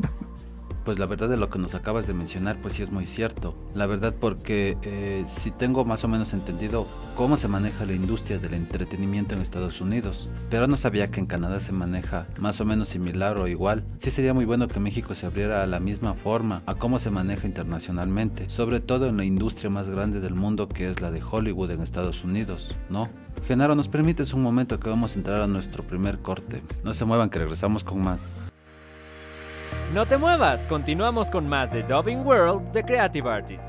[0.86, 3.56] Pues la verdad de lo que nos acabas de mencionar, pues sí es muy cierto.
[3.74, 8.38] La verdad porque eh, si tengo más o menos entendido cómo se maneja la industria
[8.38, 12.66] del entretenimiento en Estados Unidos, pero no sabía que en Canadá se maneja más o
[12.66, 13.84] menos similar o igual.
[13.98, 17.10] Sí sería muy bueno que México se abriera a la misma forma a cómo se
[17.10, 21.24] maneja internacionalmente, sobre todo en la industria más grande del mundo que es la de
[21.24, 23.10] Hollywood en Estados Unidos, ¿no?
[23.48, 26.62] Genaro, ¿nos permites un momento que vamos a entrar a nuestro primer corte?
[26.84, 28.36] No se muevan que regresamos con más.
[29.94, 33.68] No te muevas, continuamos con más de Dubbing World de Creative Artists.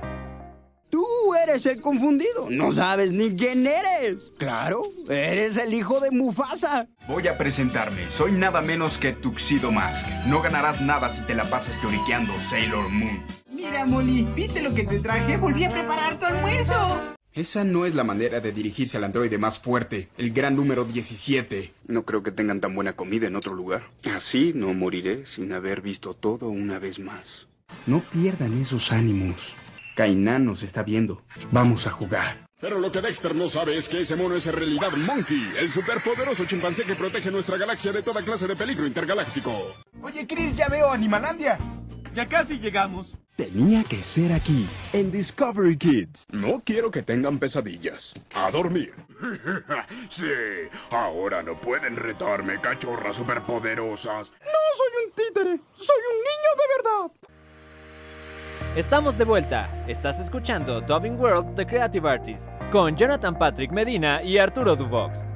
[0.91, 4.33] Tú eres el confundido, no sabes ni quién eres.
[4.39, 6.87] Claro, eres el hijo de Mufasa.
[7.09, 10.07] Voy a presentarme, soy nada menos que Tuxedo Mask.
[10.27, 13.21] No ganarás nada si te la pasas lloriqueando, Sailor Moon.
[13.51, 15.37] Mira, Molly, ¿viste lo que te traje?
[15.37, 17.16] Volví a preparar tu almuerzo.
[17.37, 21.71] Esa no es la manera de dirigirse al androide más fuerte, el gran número 17.
[21.87, 23.91] No creo que tengan tan buena comida en otro lugar.
[24.11, 27.47] Así no moriré sin haber visto todo una vez más.
[27.87, 29.55] No pierdan esos ánimos.
[29.97, 31.25] Kainan nos está viendo.
[31.51, 32.47] Vamos a jugar.
[32.59, 35.71] Pero lo que Dexter no sabe es que ese mono es en realidad Monkey, el
[35.71, 39.53] superpoderoso chimpancé que protege nuestra galaxia de toda clase de peligro intergaláctico.
[40.01, 41.59] Oye, Chris, ya veo Animalandia.
[42.17, 43.15] Ya casi llegamos.
[43.37, 46.25] Tenía que ser aquí, en Discovery Kids.
[46.31, 48.15] No quiero que tengan pesadillas.
[48.35, 48.95] A dormir.
[50.09, 50.25] sí,
[50.91, 54.31] ahora no pueden retarme, cachorras superpoderosas.
[54.31, 57.13] No soy un títere, soy un niño de verdad.
[58.77, 59.85] Estamos de vuelta.
[59.87, 65.27] Estás escuchando Dubbing World The Creative Artist con Jonathan Patrick Medina y Arturo Dubox.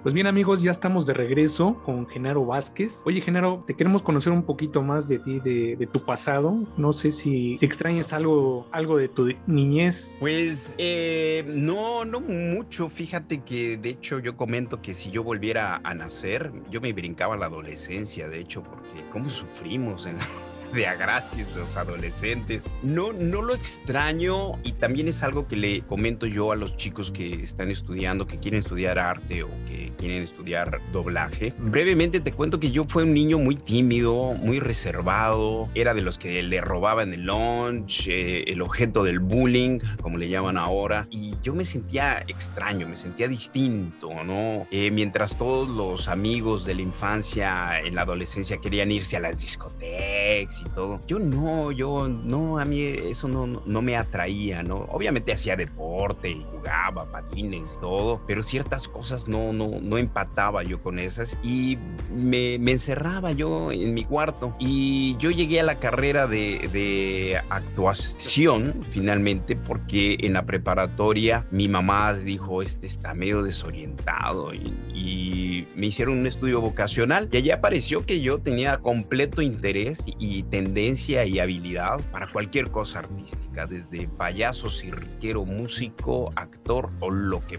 [0.00, 3.02] Pues bien amigos, ya estamos de regreso con Genaro Vázquez.
[3.04, 6.54] Oye Genaro, te queremos conocer un poquito más de ti, de, tu pasado.
[6.76, 10.16] No sé si, extrañas algo, algo de tu niñez.
[10.20, 12.88] Pues eh, no, no mucho.
[12.88, 17.36] Fíjate que de hecho yo comento que si yo volviera a nacer, yo me brincaba
[17.36, 20.24] la adolescencia, de hecho, porque cómo sufrimos en la
[20.72, 22.64] de a gratis los adolescentes.
[22.82, 27.10] No, no lo extraño y también es algo que le comento yo a los chicos
[27.10, 31.52] que están estudiando, que quieren estudiar arte o que quieren estudiar doblaje.
[31.58, 36.18] Brevemente te cuento que yo fui un niño muy tímido, muy reservado, era de los
[36.18, 41.34] que le robaban el lunch, eh, el objeto del bullying, como le llaman ahora, y
[41.42, 44.66] yo me sentía extraño, me sentía distinto, ¿no?
[44.70, 49.40] Eh, mientras todos los amigos de la infancia en la adolescencia querían irse a las
[49.40, 51.00] discotecas, y todo.
[51.06, 54.86] Yo no, yo no, a mí eso no, no, me atraía, ¿no?
[54.90, 60.98] Obviamente hacía deporte, jugaba patines, todo, pero ciertas cosas no, no, no empataba yo con
[60.98, 61.78] esas y
[62.14, 67.40] me, me encerraba yo en mi cuarto y yo llegué a la carrera de, de
[67.48, 75.66] actuación finalmente porque en la preparatoria mi mamá dijo, este está medio desorientado y, y
[75.76, 81.24] me hicieron un estudio vocacional y allí apareció que yo tenía completo interés y tendencia
[81.24, 87.58] y habilidad para cualquier cosa artística, desde payaso, cirquero, músico, actor o lo que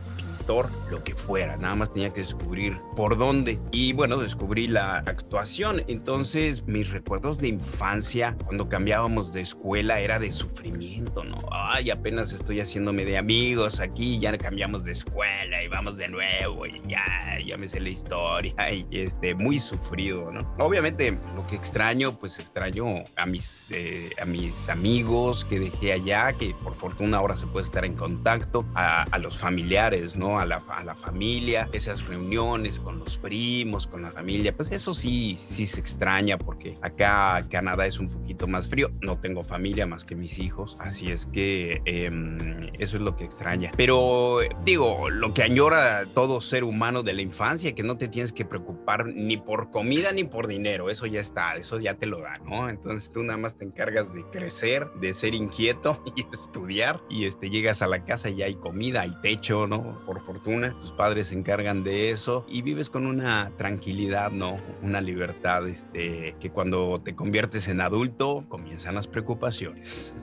[0.89, 1.57] lo que fuera.
[1.57, 3.59] Nada más tenía que descubrir por dónde.
[3.71, 5.83] Y bueno, descubrí la actuación.
[5.87, 11.37] Entonces, mis recuerdos de infancia, cuando cambiábamos de escuela, era de sufrimiento, ¿no?
[11.51, 16.65] Ay, apenas estoy haciéndome de amigos aquí, ya cambiamos de escuela y vamos de nuevo
[16.65, 20.51] y ya, ya me sé la historia y este, muy sufrido, ¿no?
[20.57, 26.33] Obviamente, lo que extraño, pues extraño a mis, eh, a mis amigos que dejé allá,
[26.33, 30.38] que por fortuna ahora se puede estar en contacto, a, a los familiares, ¿no?
[30.39, 35.65] A la, familia, esas reuniones con los primos, con la familia, pues eso sí, sí
[35.65, 38.91] se extraña porque acá Canadá es un poquito más frío.
[39.01, 43.25] No tengo familia más que mis hijos, así es que em, eso es lo que
[43.25, 43.71] extraña.
[43.77, 48.33] Pero digo, lo que añora todo ser humano de la infancia, que no te tienes
[48.33, 52.19] que preocupar ni por comida ni por dinero, eso ya está, eso ya te lo
[52.21, 52.69] da, ¿no?
[52.69, 57.49] Entonces tú nada más te encargas de crecer, de ser inquieto y estudiar y este,
[57.49, 60.01] llegas a la casa y ya hay comida, hay techo, ¿no?
[60.05, 64.59] Por fortuna, tus padres se encargan de eso y vives con una tranquilidad, ¿no?
[64.83, 70.15] Una libertad, este, que cuando te conviertes en adulto comienzan las preocupaciones.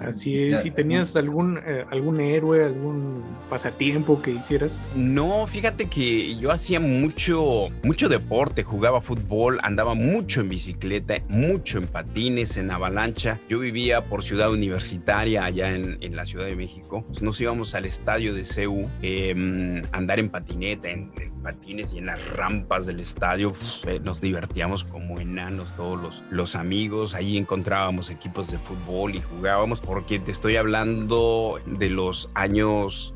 [0.00, 4.76] Así es, ¿y tenías algún, eh, algún héroe, algún pasatiempo que hicieras?
[4.96, 11.78] No, fíjate que yo hacía mucho, mucho deporte, jugaba fútbol, andaba mucho en bicicleta, mucho
[11.78, 13.38] en patines, en avalancha.
[13.48, 17.04] Yo vivía por ciudad universitaria allá en, en la Ciudad de México.
[17.20, 18.88] nos íbamos al estadio de CEU.
[19.02, 21.10] Eh, Em, andar en patineta, en,
[21.42, 23.52] patines y en las rampas del estadio.
[23.86, 27.14] Eh, nos divertíamos como enanos todos los, los amigos.
[27.14, 33.12] Ahí encontrábamos equipos de fútbol y jugábamos porque te estoy hablando de los años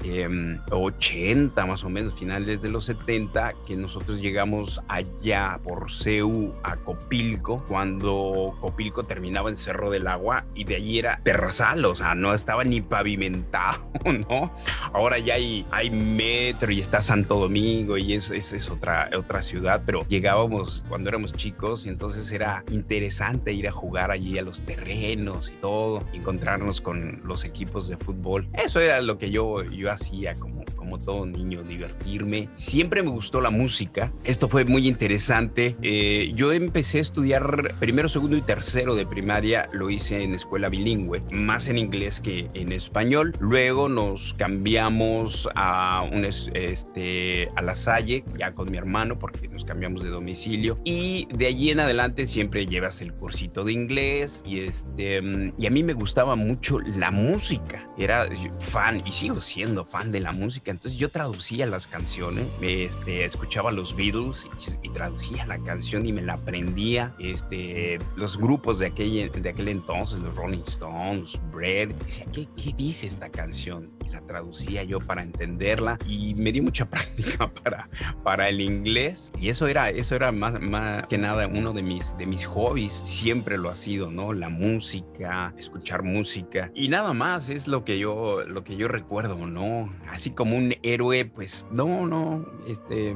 [0.71, 6.53] 80 em, más o menos, finales de los 70, que nosotros llegamos allá por CEU
[6.63, 11.95] a Copilco, cuando Copilco terminaba en Cerro del Agua y de allí era terrazal, o
[11.95, 13.91] sea, no estaba ni pavimentado,
[14.29, 14.53] ¿no?
[14.93, 19.83] Ahora ya hay, hay metro y está Santo Domingo y es, es, otra, otra ciudad,
[19.85, 24.63] pero llegábamos cuando éramos chicos y entonces era interesante ir a jugar allí a los
[24.63, 28.49] terrenos y todo, encontrarnos con los equipos de fútbol.
[28.53, 32.49] Eso era lo que yo, yo hacía como como todo niño, divertirme.
[32.55, 34.11] Siempre me gustó la música.
[34.25, 35.77] Esto fue muy interesante.
[35.83, 39.69] Eh, yo empecé a estudiar primero, segundo y tercero de primaria.
[39.75, 43.35] Lo hice en escuela bilingüe, más en inglés que en español.
[43.39, 49.67] Luego nos cambiamos a, un, este, a la Salle, ya con mi hermano, porque nos
[49.67, 50.81] cambiamos de domicilio.
[50.85, 54.43] Y de allí en adelante siempre llevas el cursito de inglés.
[54.47, 55.21] Y, este,
[55.59, 57.87] y a mí me gustaba mucho la música.
[57.99, 58.27] Era
[58.59, 60.71] fan y sigo siendo fan de la música.
[60.79, 64.49] Entonces yo traducía las canciones, este, escuchaba los Beatles
[64.81, 67.17] y, traducía la canción y me la aprendía.
[67.19, 72.73] Este, los grupos de aquel, de aquel entonces, los Rolling Stones, Bread, decía, ¿qué, ¿qué
[72.77, 73.98] dice esta canción?
[74.11, 77.89] La traducía yo para entenderla y me dio mucha práctica para,
[78.23, 82.17] para el inglés y eso era, eso era más, más que nada uno de mis,
[82.17, 84.33] de mis hobbies, siempre lo ha sido, ¿no?
[84.33, 89.47] La música, escuchar música y nada más es lo que yo, lo que yo recuerdo,
[89.47, 89.93] ¿no?
[90.11, 93.15] Así como un héroe, pues no, no, este,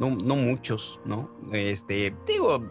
[0.00, 1.30] no, no muchos, ¿no?
[1.52, 2.62] Este, digo,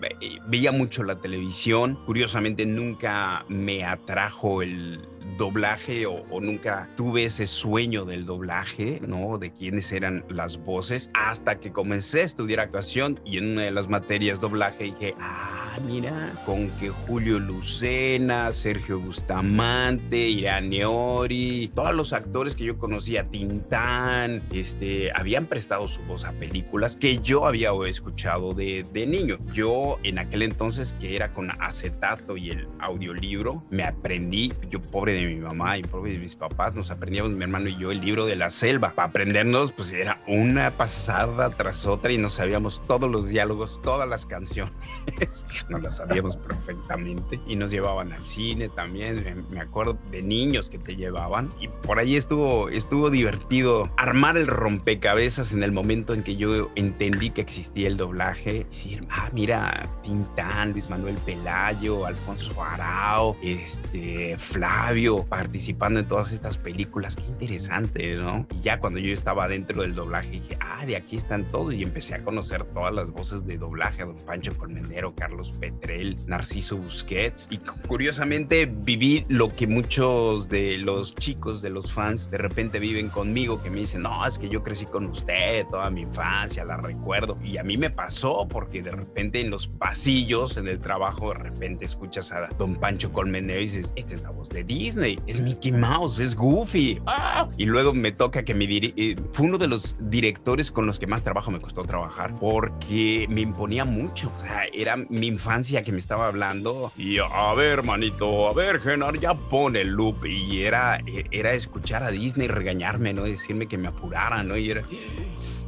[0.47, 5.07] veía mucho la televisión, curiosamente nunca me atrajo el,
[5.38, 9.38] doblaje o, nunca tuve ese sueño del doblaje, ¿no?
[9.38, 13.72] De quiénes eran las voces, hasta que comencé a estudiar actuación y en una de
[13.72, 21.93] las materias doblaje dije, ah, mira, con que Julio Lucena, Sergio Bustamante, Irán Neori, todos
[21.93, 27.46] los actores que yo conocía, Tintán, este, habían prestado su voz a películas que yo
[27.46, 29.38] había escuchado de, de niño.
[29.54, 35.13] Yo en aquel entonces que era con acetato y el audiolibro, me aprendí, yo pobre
[35.13, 38.01] de mi mamá y por de mis papás, nos aprendíamos mi hermano y yo el
[38.01, 38.93] libro de la selva.
[38.93, 44.07] Para aprendernos, pues era una pasada tras otra y nos sabíamos todos los diálogos, todas
[44.07, 44.73] las canciones.
[45.69, 47.39] no la sabíamos perfectamente.
[47.47, 51.49] Y nos llevaban al cine también, me acuerdo de niños que te llevaban.
[51.59, 56.69] Y por ahí estuvo, estuvo divertido armar el rompecabezas en el momento en que yo
[56.75, 58.65] entendí que existía el doblaje.
[58.65, 66.58] Decir, ah, mira, Tintán, Luis Manuel Pelayo, Alfonso Arao, este, Flavio, participando en todas estas
[66.58, 67.15] películas.
[67.15, 68.47] Qué interesante, ¿no?
[68.52, 71.74] Y ya cuando yo estaba dentro del doblaje, dije, ah, de aquí están todos.
[71.74, 76.78] Y empecé a conocer todas las voces de doblaje, don Pancho Colmenero, Carlos Petrel, Narciso
[76.78, 77.47] Busquets.
[77.51, 83.09] Y curiosamente viví lo que muchos de los chicos, de los fans, de repente viven
[83.09, 86.78] conmigo, que me dicen, no, es que yo crecí con usted toda mi infancia, la
[86.78, 87.38] recuerdo.
[87.43, 91.39] Y a mí me pasó porque de repente en los pasillos, en el trabajo, de
[91.39, 95.39] repente escuchas a don Pancho Colmenero y dices, esta es la voz de Disney, es
[95.39, 96.99] Mickey Mouse, es Goofy.
[97.06, 97.47] ¡Ah!
[97.58, 101.08] Y luego me toca que mi eh, fue uno de los directores con los que
[101.08, 104.32] más trabajo me costó trabajar porque me imponía mucho.
[104.38, 108.80] O sea, era mi infancia que me estaba hablando y a ver, manito, a ver,
[108.80, 110.26] Genar, ya pone el loop.
[110.26, 113.24] Y era, e, era escuchar a Disney regañarme, ¿no?
[113.24, 114.58] Decirme que me apurara, ¿no?
[114.58, 114.84] Y era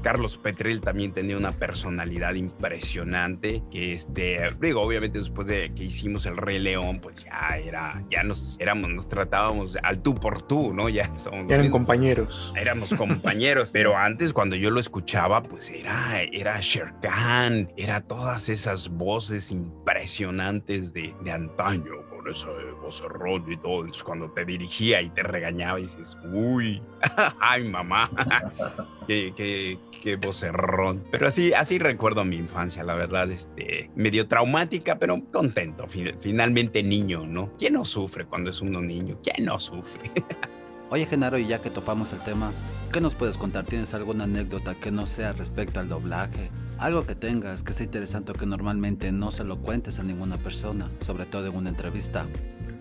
[0.05, 6.27] Carlos Petrel también tenía una personalidad impresionante que este, digo, obviamente después de que hicimos
[6.27, 10.75] el Rey León, pues ya era, ya nos éramos, nos tratábamos al tú por tú,
[10.75, 10.89] ¿no?
[10.89, 12.53] Ya somos eran compañeros.
[12.55, 18.49] Éramos compañeros, pero antes cuando yo lo escuchaba, pues era, era Sher Khan, era todas
[18.49, 21.93] esas voces impresionantes de, de antaño,
[22.25, 23.81] con ese vocerrón y todo.
[23.81, 26.81] Entonces, cuando te dirigía y te regañaba, dices, uy,
[27.39, 28.09] ay, mamá,
[29.07, 31.03] qué, qué, qué vocerrón.
[31.11, 35.87] Pero así, así recuerdo mi infancia, la verdad, este, medio traumática, pero contento.
[35.87, 37.51] Finalmente niño, ¿no?
[37.57, 39.19] ¿Quién no sufre cuando es uno niño?
[39.23, 40.11] ¿Quién no sufre?
[40.89, 42.51] Oye, Genaro, y ya que topamos el tema,
[42.93, 43.65] ¿qué nos puedes contar?
[43.65, 46.51] ¿Tienes alguna anécdota que no sea respecto al doblaje?
[46.77, 50.89] Algo que tengas que sea interesante que normalmente no se lo cuentes a ninguna persona,
[51.05, 52.25] sobre todo en una entrevista.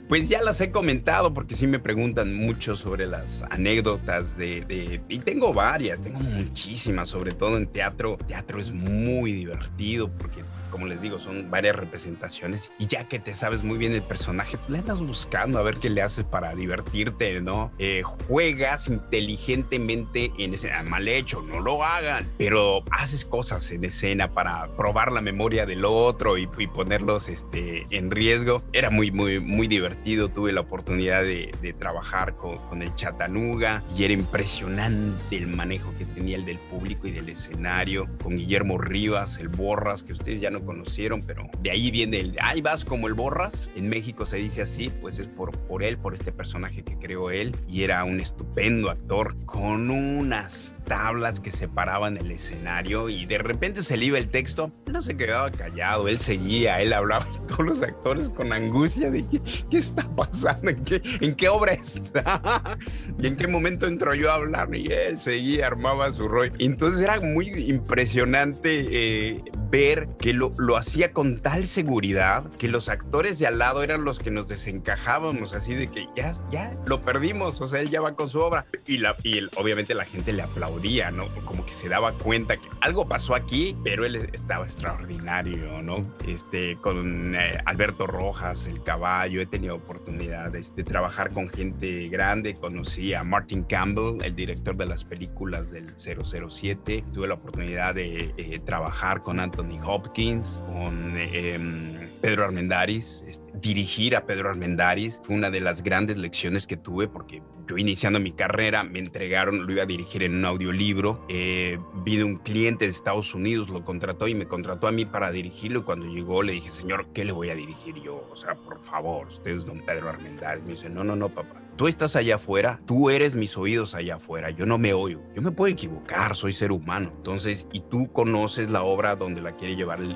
[0.09, 5.19] Pues ya las he comentado porque sí me preguntan mucho sobre las anécdotas de, Y
[5.21, 8.19] tengo varias, tengo muchísimas, sobre todo en teatro.
[8.27, 13.33] Teatro es muy divertido porque como les digo, son varias representaciones y ya que te
[13.33, 17.41] sabes muy bien el personaje, le andas buscando a ver qué le haces para divertirte,
[17.41, 17.71] ¿no?
[17.79, 24.33] Eh, juegas inteligentemente en escena, mal hecho, no lo hagan, pero haces cosas en escena
[24.33, 28.65] para probar la memoria del otro y, ponerlos este, en riesgo.
[28.73, 34.05] Era muy, muy, muy divertido, tuve la oportunidad de, trabajar con, con el Chatanuga y
[34.05, 39.39] era impresionante el manejo que tenía el del público y del escenario, con Guillermo Rivas,
[39.39, 43.09] el Borras, que ustedes ya no conocieron, pero de ahí viene el, ahí vas como
[43.09, 46.83] el Borras, en México se dice así, pues es por, por él, por este personaje
[46.83, 53.09] que creó él, y era un estupendo actor con unas tablas que separaban el escenario
[53.09, 56.93] y de repente se le iba el texto, no se quedaba callado, él seguía, él
[56.93, 59.25] hablaba y todos los actores con angustia de
[59.71, 62.79] qué, está pasando, ¿En qué, en qué obra está
[63.19, 66.53] y en qué momento entró yo a hablar y él seguía, armaba su rol.
[66.59, 72.89] Entonces era muy impresionante eh, ver que lo, lo hacía con tal seguridad que los
[72.89, 77.03] actores de al lado eran los que nos desencajábamos así de que ya, ya lo
[77.03, 78.67] perdimos, o sea, él ya va con su obra.
[78.87, 81.29] Y, la, y obviamente la gente le aplaudía día, ¿no?
[81.45, 86.07] Como que se daba cuenta que algo pasó aquí, pero él estaba extraordinario, ¿no?
[86.27, 92.55] Este, con eh, Alberto Rojas, el caballo, he tenido oportunidades de trabajar con gente grande,
[92.55, 98.35] conocí a Martin Campbell, el director de las películas del 007, tuve la oportunidad de
[98.37, 105.35] eh, trabajar con Anthony Hopkins, con em, Pedro Armendáriz, este, dirigir a Pedro Armendáriz fue
[105.35, 109.73] una de las grandes lecciones que tuve porque yo iniciando mi carrera me entregaron, lo
[109.73, 113.85] iba a dirigir en un audiolibro, eh, vi de un cliente de Estados Unidos, lo
[113.85, 117.25] contrató y me contrató a mí para dirigirlo y cuando llegó le dije, señor, ¿qué
[117.25, 118.29] le voy a dirigir yo?
[118.31, 120.63] O sea, por favor, usted es don Pedro Armendáriz.
[120.65, 124.15] Me dice, no, no, no, papá Tú estás allá afuera, tú eres mis oídos allá
[124.15, 127.13] afuera, yo no me oigo, yo me puedo equivocar, soy ser humano.
[127.17, 130.15] Entonces, y tú conoces la obra donde la quiere llevar el,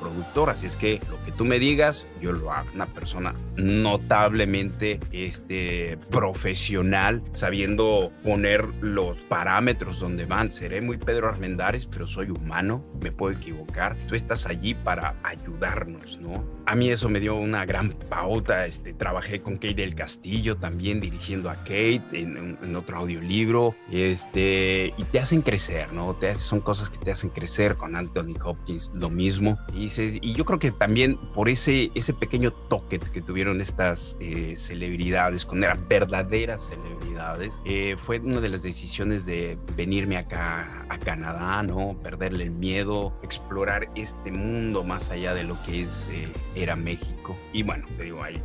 [0.00, 2.68] productor, así es que lo que tú me digas, yo lo hago.
[2.74, 10.52] Una persona notablemente este, profesional, sabiendo poner los parámetros donde van.
[10.52, 13.94] Seré muy Pedro Armendáriz, pero soy humano, me puedo equivocar.
[14.08, 16.53] Tú estás allí para ayudarnos, ¿no?
[16.66, 18.66] A mí eso me dio una gran pauta.
[18.66, 25.04] Este, trabajé con Kate del Castillo también dirigiendo a Kate en, otro audiolibro, este, y
[25.04, 26.14] te hacen crecer, ¿no?
[26.14, 29.58] Te, son cosas que te hacen crecer con Anthony Hopkins, lo mismo.
[29.74, 34.54] Y, y yo creo que también por ese, ese pequeño toque que tuvieron estas eh,
[34.56, 37.60] celebridades, con eran verdaderas celebridades.
[37.64, 41.96] Eh, fue una de las decisiones de venirme acá a Canadá, ¿no?
[42.02, 47.36] Perderle el miedo, explorar este mundo más allá de lo que es, eh, era México.
[47.52, 48.40] Y bueno, te digo, hay,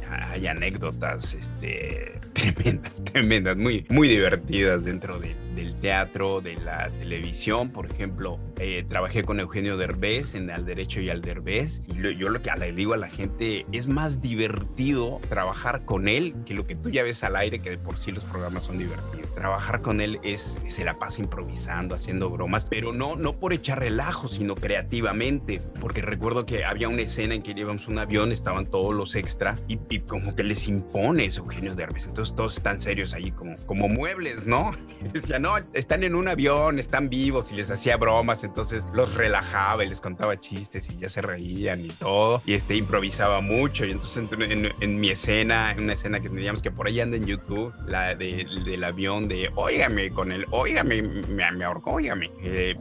[0.48, 7.70] anécdotas este, tremendas, tremendas, muy, muy divertidas dentro de, del teatro, de la televisión.
[7.70, 11.82] Por ejemplo, eh, trabajé con Eugenio Derbez en Al Derecho y Al Derbez.
[11.88, 16.34] Y yo lo que le digo a la gente, es más divertido trabajar con él
[16.46, 18.78] que lo que tú ya ves al aire, que de por sí los programas son
[18.78, 19.19] divertidos.
[19.34, 23.80] Trabajar con él es, se la pasa improvisando, haciendo bromas, pero no, no por echar
[23.80, 25.62] relajo, sino creativamente.
[25.80, 29.56] Porque recuerdo que había una escena en que llevamos un avión, estaban todos los extra
[29.68, 32.08] y, como que les impone ese Eugenio Derbez.
[32.08, 34.72] Entonces todos están serios ahí como, como muebles, ¿no?
[35.14, 39.84] decía, no, están en un avión, están vivos y les hacía bromas, entonces los relajaba
[39.84, 42.42] y les contaba chistes y ya se reían y todo.
[42.46, 43.86] Y este improvisaba mucho.
[43.86, 47.18] Y entonces en, en, mi escena, en una escena que teníamos que por ahí anda
[47.18, 52.32] en YouTube, la de, del avión de, óigame, con el, óigame, me, me ahorcó, óigame.
[52.42, 52.76] Eh,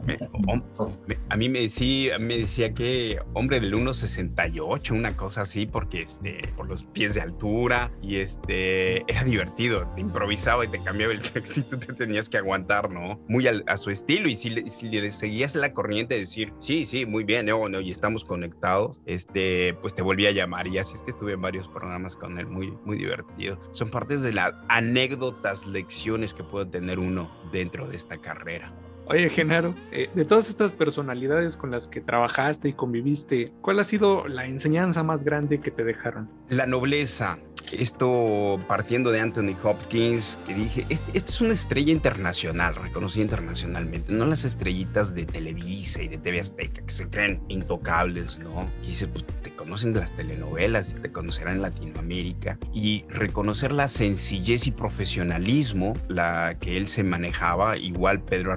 [1.29, 6.53] a mí me decía, me decía que hombre del 1.68, una cosa así, porque este,
[6.55, 11.21] por los pies de altura y este, era divertido, te improvisaba y te cambiaba el
[11.33, 13.19] texto y tú te tenías que aguantar, ¿no?
[13.27, 16.85] Muy a su estilo y si le, si le seguías la corriente de decir, sí,
[16.85, 20.77] sí, muy bien, no, no, y estamos conectados, este, pues te volví a llamar y
[20.77, 23.59] así es que estuve en varios programas con él, muy, muy divertido.
[23.71, 28.73] Son partes de las anécdotas, lecciones que puede tener uno dentro de esta carrera.
[29.11, 33.83] Oye, Genaro, eh, de todas estas personalidades con las que trabajaste y conviviste, ¿cuál ha
[33.83, 36.29] sido la enseñanza más grande que te dejaron?
[36.49, 37.39] La nobleza.
[37.71, 44.25] Esto partiendo de Anthony Hopkins, que dije, esta es una estrella internacional, reconocida internacionalmente, no
[44.25, 48.67] las estrellitas de Televisa y de TV Azteca, que se creen intocables, ¿no?
[48.85, 52.57] Dice, pues te conocen de las telenovelas y te conocerán en Latinoamérica.
[52.73, 58.51] Y reconocer la sencillez y profesionalismo, la que él se manejaba, igual Pedro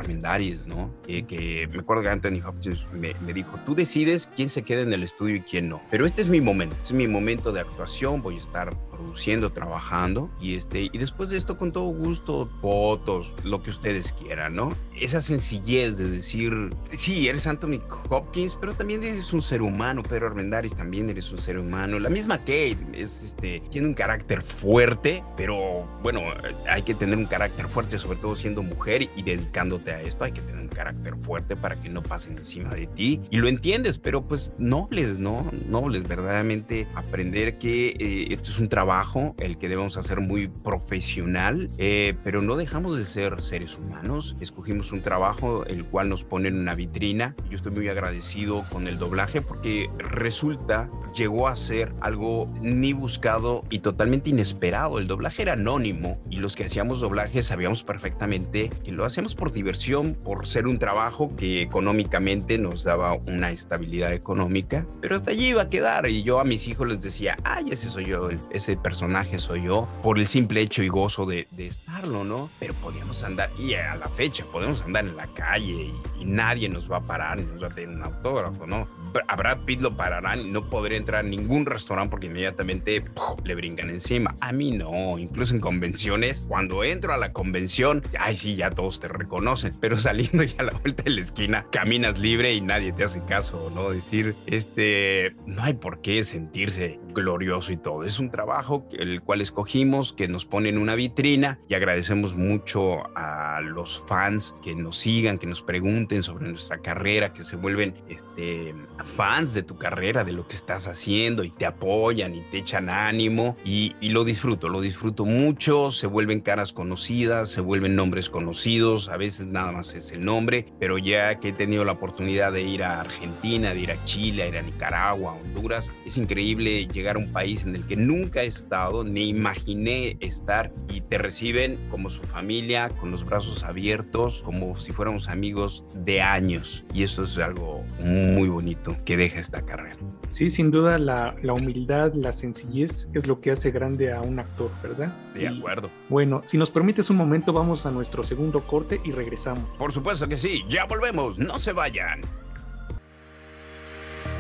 [0.67, 0.91] ¿no?
[1.07, 4.93] que me acuerdo que Anthony Hopkins me, me dijo, tú decides quién se queda en
[4.93, 5.81] el estudio y quién no.
[5.91, 9.53] Pero este es mi momento, este es mi momento de actuación, voy a estar produciendo,
[9.53, 14.55] trabajando y este y después de esto con todo gusto fotos, lo que ustedes quieran,
[14.55, 14.73] ¿no?
[14.99, 20.29] Esa sencillez de decir, sí, eres Anthony Hopkins, pero también eres un ser humano, Pedro
[20.29, 21.99] Armendáriz también eres un ser humano.
[21.99, 26.23] La misma Kate es este tiene un carácter fuerte, pero bueno,
[26.69, 30.33] hay que tener un carácter fuerte, sobre todo siendo mujer y dedicándote a esto, hay
[30.33, 33.99] que tener un carácter fuerte para que no pasen encima de ti y lo entiendes,
[33.99, 35.51] pero pues nobles, ¿no?
[35.69, 38.92] Nobles, verdaderamente aprender que eh, esto es un trabajo,
[39.39, 44.37] el que debemos hacer muy profesional, eh, pero no dejamos de ser seres humanos.
[44.41, 47.35] Escogimos un trabajo el cual nos pone en una vitrina.
[47.49, 53.65] Yo estoy muy agradecido con el doblaje porque resulta, llegó a ser algo ni buscado
[53.71, 54.99] y totalmente inesperado.
[54.99, 59.53] El doblaje era anónimo y los que hacíamos doblaje sabíamos perfectamente que lo hacíamos por
[59.53, 65.47] diversión, por ser un trabajo que económicamente nos daba una estabilidad económica, pero hasta allí
[65.47, 68.82] iba a quedar y yo a mis hijos les decía, ay, ese soy yo, ese
[68.83, 72.51] personaje soy yo, por el simple hecho y gozo de, de estarlo, ¿no?
[72.59, 76.69] Pero podíamos andar, y a la fecha, podemos andar en la calle y, y nadie
[76.69, 78.89] nos va a parar, ni nos va a tener un autógrafo, ¿no?
[79.29, 83.05] A Brad Pitt lo pararán y no podré entrar a ningún restaurante porque inmediatamente
[83.45, 84.35] le brincan encima.
[84.41, 89.01] A mí no, incluso en convenciones, cuando entro a la convención, ay, sí, ya todos
[89.01, 92.93] te reconocen, pero saliendo ya a la vuelta de la esquina, caminas libre y nadie
[92.93, 93.91] te hace caso, ¿no?
[93.91, 98.05] Decir, este, no hay por qué sentirse glorioso y todo.
[98.05, 98.62] Es un trabajo
[98.93, 104.55] el cual escogimos, que nos pone en una vitrina y agradecemos mucho a los fans
[104.63, 109.63] que nos sigan, que nos pregunten sobre nuestra carrera, que se vuelven este, fans de
[109.63, 113.95] tu carrera, de lo que estás haciendo y te apoyan y te echan ánimo y,
[114.01, 119.17] y lo disfruto, lo disfruto mucho, se vuelven caras conocidas, se vuelven nombres conocidos, a
[119.17, 122.83] veces nada más es el nombre, pero ya que he tenido la oportunidad de ir
[122.83, 127.33] a Argentina, de ir a Chile, ir a Nicaragua, Honduras, es increíble llegar a un
[127.33, 132.23] país en el que nunca he estado, ni imaginé estar y te reciben como su
[132.23, 136.85] familia, con los brazos abiertos, como si fuéramos amigos de años.
[136.95, 139.97] Y eso es algo muy bonito que deja esta carrera.
[140.31, 144.39] Sí, sin duda la, la humildad, la sencillez es lo que hace grande a un
[144.39, 145.13] actor, ¿verdad?
[145.35, 145.89] De acuerdo.
[145.89, 149.65] Y, bueno, si nos permites un momento, vamos a nuestro segundo corte y regresamos.
[149.79, 152.21] Por supuesto que sí, ya volvemos, no se vayan.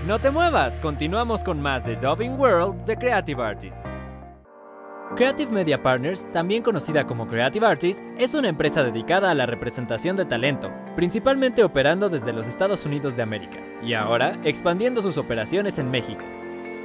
[0.07, 4.02] No te muevas, continuamos con más de Dubbing World de Creative Artists.
[5.17, 10.17] Creative Media Partners, también conocida como Creative Artists, es una empresa dedicada a la representación
[10.17, 15.77] de talento, principalmente operando desde los Estados Unidos de América, y ahora expandiendo sus operaciones
[15.77, 16.25] en México.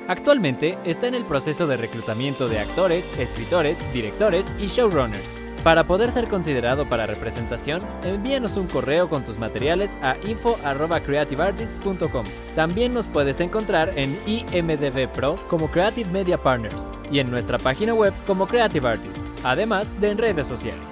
[0.10, 5.37] Actualmente está en el proceso de reclutamiento de actores, escritores, directores y showrunners.
[5.64, 12.26] Para poder ser considerado para representación, envíanos un correo con tus materiales a info.creativeartist.com.
[12.56, 17.94] También nos puedes encontrar en IMDB Pro como Creative Media Partners y en nuestra página
[17.94, 20.90] web como Creative Artist, además de en redes sociales.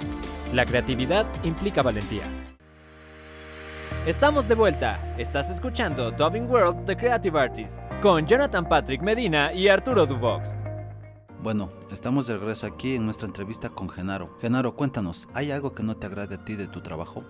[0.54, 2.24] La creatividad implica valentía.
[4.06, 5.00] Estamos de vuelta.
[5.18, 10.56] Estás escuchando Dubbing World The Creative Artist con Jonathan Patrick Medina y Arturo Duvox.
[11.46, 14.36] Bueno, estamos de regreso aquí en nuestra entrevista con Genaro.
[14.42, 17.24] Genaro, cuéntanos, ¿hay algo que no te agrade a ti de tu trabajo?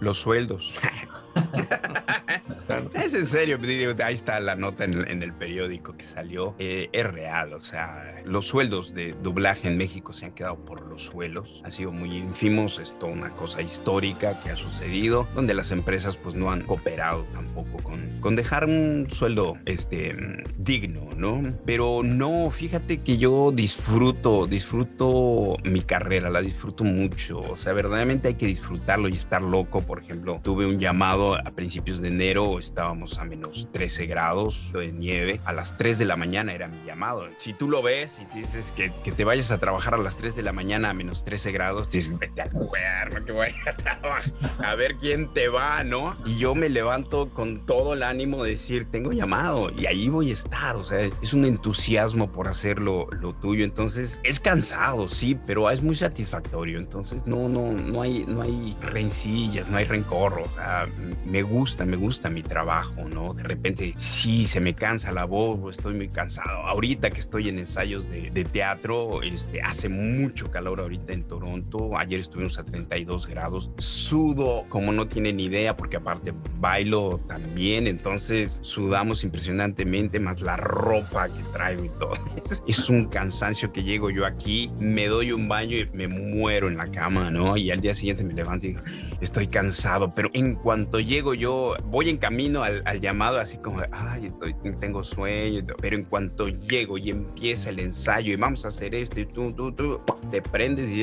[0.00, 0.74] Los sueldos.
[2.94, 3.58] es en serio,
[4.02, 6.54] ahí está la nota en, el periódico que salió.
[6.58, 10.86] Eh, es real, o sea, los sueldos de doblaje en México se han quedado por
[10.86, 11.62] los suelos.
[11.64, 16.34] Han sido muy ínfimos, esto una cosa histórica que ha sucedido, donde las empresas pues
[16.34, 20.14] no han cooperado tampoco con, con dejar un sueldo este,
[20.58, 21.42] digno, ¿no?
[21.64, 27.40] Pero no, fíjate que yo disfruto, disfruto mi carrera, la disfruto mucho.
[27.40, 29.80] O sea, verdaderamente hay que disfrutarlo y estar loco.
[29.82, 34.92] Por ejemplo, tuve un llamado a principios de enero, estábamos a menos 13 grados de
[34.92, 35.40] nieve.
[35.44, 37.26] A las 3 de la mañana era mi llamado.
[37.38, 40.34] Si tú lo ves y dices que, que te vayas a trabajar a las 3
[40.36, 44.32] de la mañana a menos 13 grados, dices, vete al cuerno que voy a trabajar.
[44.58, 46.16] A ver quién te va, ¿no?
[46.24, 50.30] Y yo me levanto con todo el ánimo de decir, tengo llamado y ahí voy
[50.30, 50.76] a estar.
[50.76, 53.64] O sea, es un entusiasmo por hacer lo, lo tuyo.
[53.64, 56.78] Entonces, es cansado, sí, pero es muy satisfactorio.
[56.78, 60.40] Entonces, no, no, no hay, no hay rencillas, no hay rencor.
[60.40, 60.86] O sea,
[61.26, 63.34] me gusta, me gusta mi trabajo, ¿no?
[63.34, 66.58] De repente, sí, se me cansa la voz o estoy muy cansado.
[66.66, 71.96] Ahorita que estoy en ensayos de, de teatro, este, hace mucho calor ahorita en Toronto.
[71.96, 73.70] Ayer estuvimos a 32 grados.
[73.78, 77.86] Sudo como no tienen idea porque aparte bailo también.
[77.86, 82.14] Entonces, sudamos impresionantemente, más la ropa que traigo y todo.
[82.66, 86.76] Es, un cansancio que llego yo aquí, me doy un baño y me muero en
[86.76, 87.56] la cama, ¿no?
[87.56, 88.80] Y al día siguiente me levanto y digo,
[89.20, 94.26] estoy cansado, pero en cuanto llego yo, voy en camino al, llamado así como, ay,
[94.26, 98.94] estoy, tengo sueño, pero en cuanto llego y empieza el ensayo y vamos a hacer
[98.94, 101.02] esto y tú, tú, tú, te prendes y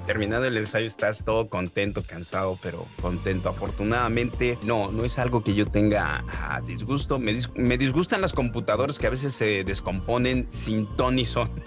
[0.00, 3.48] terminando el ensayo estás todo contento, cansado, pero contento.
[3.48, 7.18] Afortunadamente, no, no es algo que yo tenga ah, disgusto.
[7.18, 11.50] Me, me, disgustan las computadoras que a veces se descomponen sin ton y son.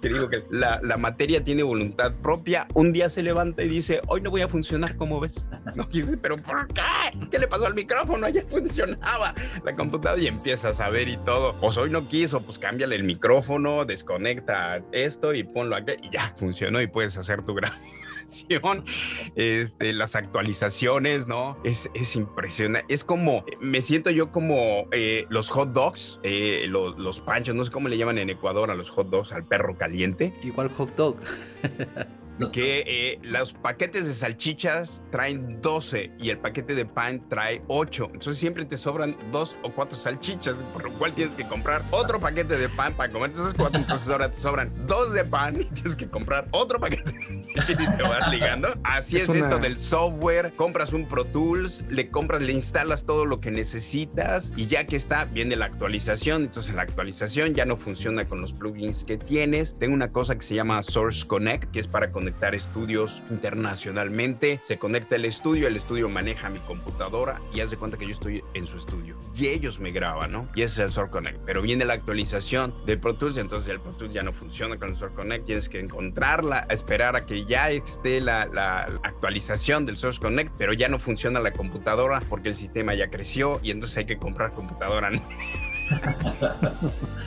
[0.00, 2.66] Que digo que la, la, materia tiene voluntad propia.
[2.74, 5.46] Un día se levanta y dice, hoy no voy a funcionar, como ves?
[5.74, 6.82] No quise, pero ¿por qué?
[7.30, 8.26] ¿Qué le pasó al micrófono?
[8.26, 11.54] Ayer funcionaba la computadora y empiezas a ver y todo.
[11.60, 16.34] Pues hoy no quiso, pues cámbiale el micrófono, desconecta esto y ponlo aquí y ya
[16.36, 17.54] funcionó y puedes hacer tu
[19.36, 21.56] este, las actualizaciones, ¿no?
[21.64, 22.92] Es, es impresionante.
[22.92, 27.64] Es como, me siento yo como eh, los hot dogs, eh, los, los panchos, no
[27.64, 30.32] sé cómo le llaman en Ecuador a los hot dogs, al perro caliente.
[30.42, 31.16] Igual hot dog.
[32.52, 38.10] que eh, los paquetes de salchichas traen 12 y el paquete de pan trae 8.
[38.12, 42.20] Entonces siempre te sobran dos o cuatro salchichas, por lo cual tienes que comprar otro
[42.20, 43.80] paquete de pan para comer esas cuatro.
[43.80, 48.02] Entonces ahora te sobran dos de pan y tienes que comprar otro paquete y te
[48.02, 48.68] vas ligando.
[48.84, 50.52] Así es, esto del software.
[50.56, 54.96] Compras un Pro Tools, le compras, le instalas todo lo que necesitas y ya que
[54.96, 56.42] está, viene la actualización.
[56.42, 59.76] Entonces la actualización ya no funciona con los plugins que tienes.
[59.78, 64.60] Tengo una cosa que se llama Source Connect, que es para conectar conectar estudios internacionalmente.
[64.64, 68.42] Se conecta el estudio, el estudio maneja mi computadora y hace cuenta que yo estoy
[68.52, 69.16] en su estudio.
[69.36, 70.48] Y ellos me graban, ¿no?
[70.52, 71.38] Y ese es el Source Connect.
[71.46, 74.88] Pero viene la actualización del Pro Tools, entonces el Pro Tools ya no funciona con
[74.88, 75.46] el Source Connect.
[75.46, 80.72] Tienes que encontrarla, esperar a que ya esté la, la actualización del Source Connect, pero
[80.72, 84.52] ya no funciona la computadora porque el sistema ya creció y entonces hay que comprar
[84.52, 85.12] computadora.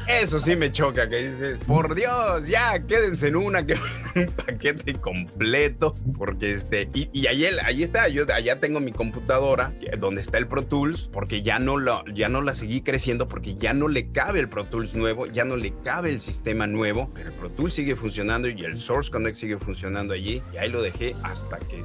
[0.08, 3.76] Eso sí me choca, que dices, por Dios, ya, quédense en una, que
[4.16, 9.72] un paquete completo, porque este, y, y ahí, ahí, está, yo allá tengo mi computadora,
[10.00, 13.56] donde está el Pro Tools, porque ya no, lo, ya no la seguí creciendo, porque
[13.56, 17.12] ya no le cabe el Pro Tools nuevo, ya no le cabe el sistema nuevo,
[17.14, 20.70] pero el Pro Tools sigue funcionando y el Source Connect sigue funcionando allí, y ahí
[20.70, 21.84] lo dejé hasta que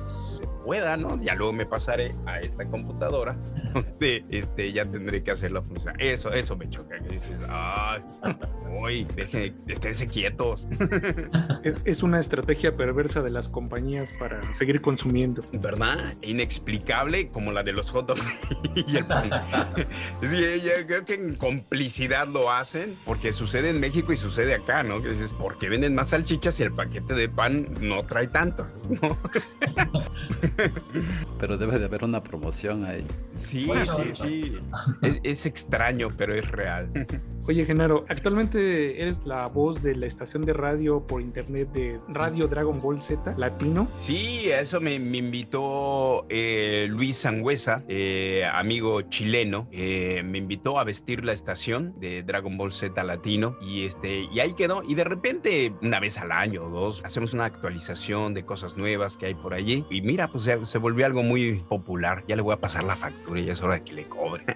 [0.65, 1.21] pueda, ¿no?
[1.21, 3.37] Ya luego me pasaré a esta computadora
[3.75, 5.95] donde este, ya tendré que hacer la función.
[5.99, 6.99] Eso, eso me choca.
[6.99, 8.03] Que dices, ay,
[8.81, 10.67] uy, dejen, esténse quietos.
[11.85, 15.43] Es una estrategia perversa de las compañías para seguir consumiendo.
[15.53, 16.15] ¿Verdad?
[16.23, 18.27] Inexplicable como la de los hot dogs
[18.75, 19.31] y el pan.
[20.23, 24.83] sí, yo creo que en complicidad lo hacen porque sucede en México y sucede acá,
[24.83, 25.03] ¿no?
[25.03, 28.67] Que dices, ¿por qué venden más salchichas y el paquete de pan no trae tanto?
[29.01, 29.19] ¿no?
[31.39, 33.07] pero debe de haber una promoción ahí.
[33.37, 34.59] Sí, sí, sí.
[35.23, 36.89] Es, extraño, pero es real.
[37.47, 42.49] Oye, Genaro, actualmente eres la voz de la estación de radio por internet de Radio
[42.49, 43.87] Dragon Ball Z Latino.
[43.93, 49.69] Sí, a eso me, invitó eh, Luis Sangüesa, eh, amigo chileno.
[49.73, 54.41] Eh, me invitó a vestir la estación de Dragon Ball Z Latino y, este, y
[54.41, 54.83] ahí quedó.
[54.83, 59.19] Y de repente, una vez al año o dos, hacemos una actualización de cosas nuevas
[59.19, 59.85] que hay por allí.
[59.91, 62.25] Y mira, pues se, se volvió algo muy popular.
[62.27, 64.47] Ya le voy a pasar la factura y ya es hora de que le cobre.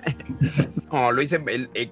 [0.90, 1.38] no, lo hice,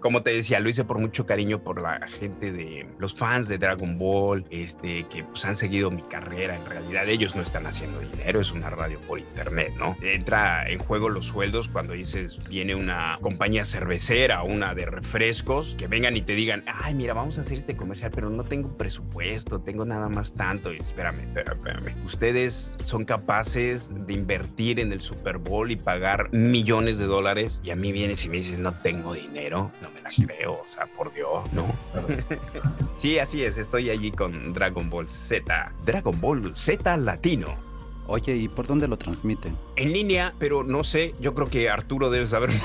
[0.00, 3.58] como te decía, lo hice por mucho cariño por la gente de los fans de
[3.58, 6.56] Dragon Ball, este, que pues han seguido mi carrera.
[6.56, 9.96] En realidad ellos no están haciendo dinero, es una radio por internet, ¿no?
[10.02, 15.86] Entra en juego los sueldos cuando dices, viene una compañía cervecera una de refrescos, que
[15.86, 19.60] vengan y te digan, ay, mira, vamos a hacer este comercial, pero no tengo presupuesto,
[19.60, 20.72] tengo nada más tanto.
[20.72, 26.98] Y espérame, espérame, Ustedes son capaces de invertir en el Super Bowl y pagar millones
[26.98, 30.08] de dólares y a mí vienes y me dices, no tengo dinero, no me la
[30.26, 31.66] creo, o sea, por Dios, ¿no?
[32.98, 37.56] sí, así es, estoy allí con Dragon Ball Z, Dragon Ball Z Latino.
[38.08, 39.56] Oye, ¿y por dónde lo transmiten?
[39.76, 42.50] En línea, pero no sé, yo creo que Arturo debe saber.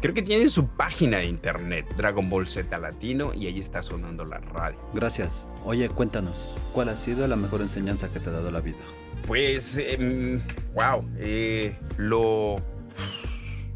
[0.00, 4.24] Creo que tiene su página de internet, Dragon Ball Z Latino, y ahí está sonando
[4.24, 4.78] la radio.
[4.94, 5.46] Gracias.
[5.64, 8.78] Oye, cuéntanos, ¿cuál ha sido la mejor enseñanza que te ha dado la vida?
[9.26, 9.76] Pues,
[10.74, 12.56] wow, em, eh, lo,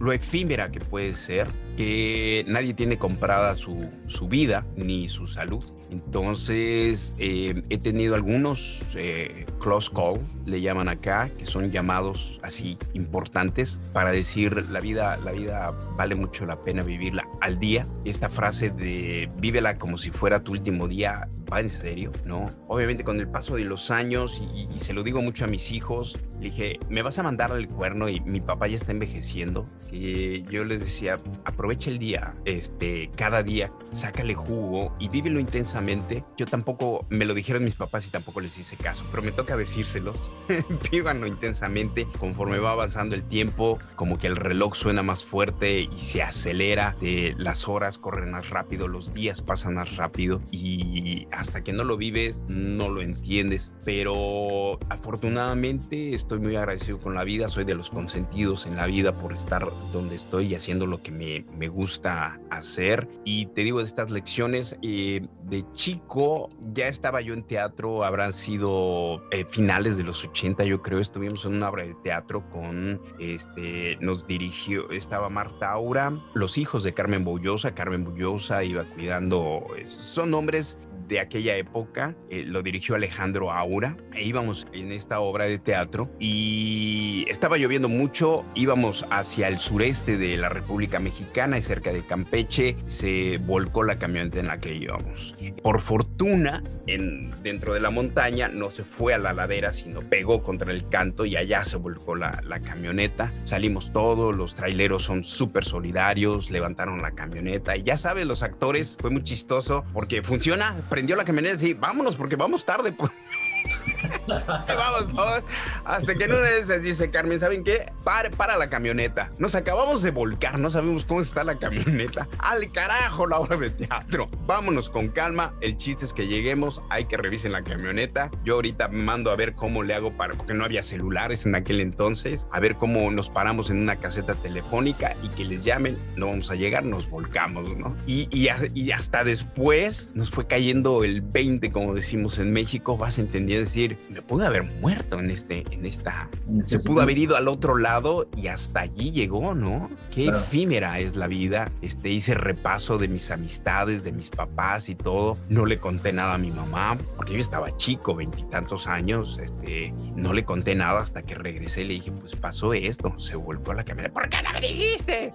[0.04, 5.64] lo efímera que puede ser, que nadie tiene comprada su, su vida ni su salud
[5.94, 12.78] entonces, eh, he tenido algunos eh, close call, le llaman acá, que son llamados así
[12.94, 17.86] importantes para decir la vida, la vida vale mucho la pena vivirla al día.
[18.04, 22.50] Esta frase de vívela como si fuera tu último día va en serio, ¿no?
[22.66, 25.70] Obviamente con el paso de los años, y, y se lo digo mucho a mis
[25.70, 29.64] hijos, le dije, me vas a mandar el cuerno y mi papá ya está envejeciendo,
[29.88, 36.22] que yo les decía, aprovecha el día, este, cada día, sácale jugo y vívelo intensamente.
[36.36, 39.56] Yo tampoco, me lo dijeron mis papás y tampoco les hice caso, pero me toca
[39.56, 40.34] decírselos,
[40.92, 45.98] vívanlo intensamente, conforme va avanzando el tiempo, como que el reloj suena más fuerte y
[45.98, 51.64] se acelera, de las horas corren más rápido, los días pasan más rápido y hasta
[51.64, 57.48] que no lo vives, no lo entiendes, pero afortunadamente estoy muy agradecido con la vida,
[57.48, 61.12] soy de los consentidos en la vida por estar donde estoy y haciendo lo que
[61.12, 63.08] me, me gusta hacer.
[63.24, 68.32] Y te digo, de estas lecciones, eh, de chico ya estaba yo en teatro, habrán
[68.32, 73.00] sido eh, finales de los 80, yo creo, estuvimos en una obra de teatro con,
[73.18, 79.64] este, nos dirigió, estaba Marta Aura, los hijos de Carmen Bullosa, Carmen Bullosa iba cuidando,
[79.88, 80.78] son hombres
[81.08, 86.10] de aquella época, eh, lo dirigió Alejandro Aura, e íbamos en esta obra de teatro
[86.18, 92.02] y estaba lloviendo mucho, íbamos hacia el sureste de la República Mexicana y cerca de
[92.02, 95.34] Campeche se volcó la camioneta en la que íbamos.
[95.62, 100.42] Por fortuna, en, dentro de la montaña no se fue a la ladera, sino pegó
[100.42, 103.32] contra el canto y allá se volcó la, camioneta.
[103.42, 108.96] Salimos todos, los traileros son súper solidarios, levantaron la camioneta y ya sabes, los actores,
[109.00, 112.94] fue muy chistoso porque funciona, prendió la camioneta y sí, vámonos porque vamos tarde.
[114.66, 115.42] Vamos todos.
[115.84, 117.92] Hasta que en una de esas dice Carmen, ¿saben qué?
[118.02, 119.30] Para, para la camioneta.
[119.38, 122.28] Nos acabamos de volcar, no sabemos cómo está la camioneta.
[122.38, 124.28] Al carajo la obra de teatro.
[124.46, 125.54] Vámonos con calma.
[125.60, 128.30] El chiste es que lleguemos, hay que revisen la camioneta.
[128.44, 131.80] Yo ahorita mando a ver cómo le hago para, porque no había celulares en aquel
[131.80, 136.26] entonces, a ver cómo nos paramos en una caseta telefónica y que les llamen, no
[136.28, 137.96] vamos a llegar, nos volcamos, ¿no?
[138.06, 143.18] Y, y, y hasta después nos fue cayendo el 20, como decimos en México, vas
[143.18, 146.28] entendiendo decir, me pude haber muerto en este, en esta,
[146.62, 149.90] se pudo haber ido al otro lado y hasta allí llegó, ¿no?
[150.12, 151.70] Qué efímera es la vida.
[151.82, 155.38] Este, hice repaso de mis amistades, de mis papás y todo.
[155.48, 160.32] No le conté nada a mi mamá, porque yo estaba chico, veintitantos años, este, no
[160.32, 163.74] le conté nada hasta que regresé y le dije, pues pasó esto, se volvió a
[163.74, 164.10] la cámara.
[164.10, 165.32] ¿Por qué no me dijiste?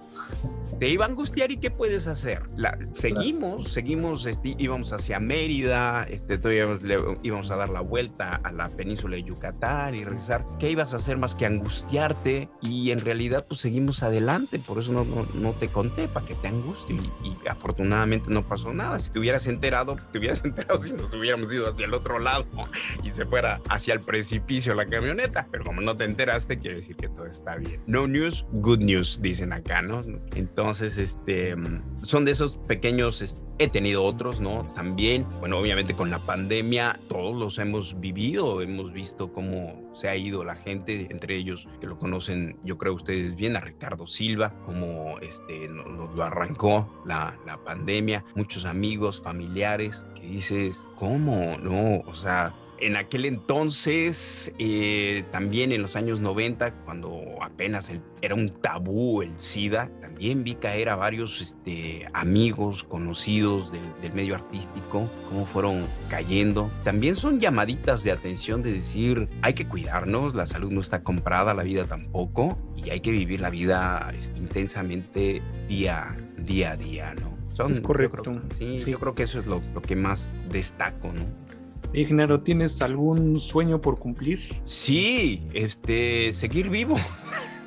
[0.78, 2.42] Te iba a angustiar y ¿qué puedes hacer?
[2.56, 6.66] La, seguimos, seguimos, este, íbamos hacia Mérida, este, todavía
[7.22, 10.44] íbamos a dar la vuelta a la península de Yucatán y regresar.
[10.58, 12.48] ¿Qué ibas a hacer más que angustiarte?
[12.60, 16.48] Y en realidad pues seguimos adelante, por eso no, no, te conté, para que te
[16.48, 16.96] angustie.
[16.96, 18.98] Y, afortunadamente no pasó nada.
[18.98, 22.46] Si te hubieras enterado, te hubieras enterado si nos hubiéramos ido hacia el otro lado
[23.02, 25.46] y se fuera hacia el precipicio la camioneta.
[25.50, 27.82] Pero como no te enteraste, quiere decir que todo está bien.
[27.86, 30.02] No news, good news, dicen acá, ¿no?
[30.34, 31.54] Entonces, este,
[32.02, 33.22] son de esos pequeños
[33.60, 34.64] he tenido otros, ¿no?
[34.74, 40.16] También, bueno, obviamente con la pandemia todos los hemos vivido, hemos visto cómo se ha
[40.16, 44.54] ido la gente, entre ellos que lo conocen, yo creo ustedes bien, a Ricardo Silva,
[44.64, 51.58] como este, nos lo arrancó la, la pandemia, muchos amigos, familiares, que dices, ¿cómo?
[51.58, 58.34] No, o sea, en aquel entonces, eh, también en los años 90, cuando apenas era
[58.34, 64.34] un tabú el SIDA, también vi caer a varios este, amigos conocidos del, del, medio
[64.34, 66.70] artístico, cómo fueron cayendo.
[66.84, 71.54] También son llamaditas de atención de decir, hay que cuidarnos, la salud no está comprada,
[71.54, 77.14] la vida tampoco, y hay que vivir la vida este, intensamente día, día a día,
[77.14, 77.38] ¿no?
[77.48, 78.22] Son, es correcto.
[78.24, 81.39] Yo creo, sí, sí, yo creo que eso es lo, lo que más destaco, ¿no?
[81.92, 84.40] Ignaro, ¿tienes algún sueño por cumplir?
[84.64, 86.96] Sí, este, seguir vivo.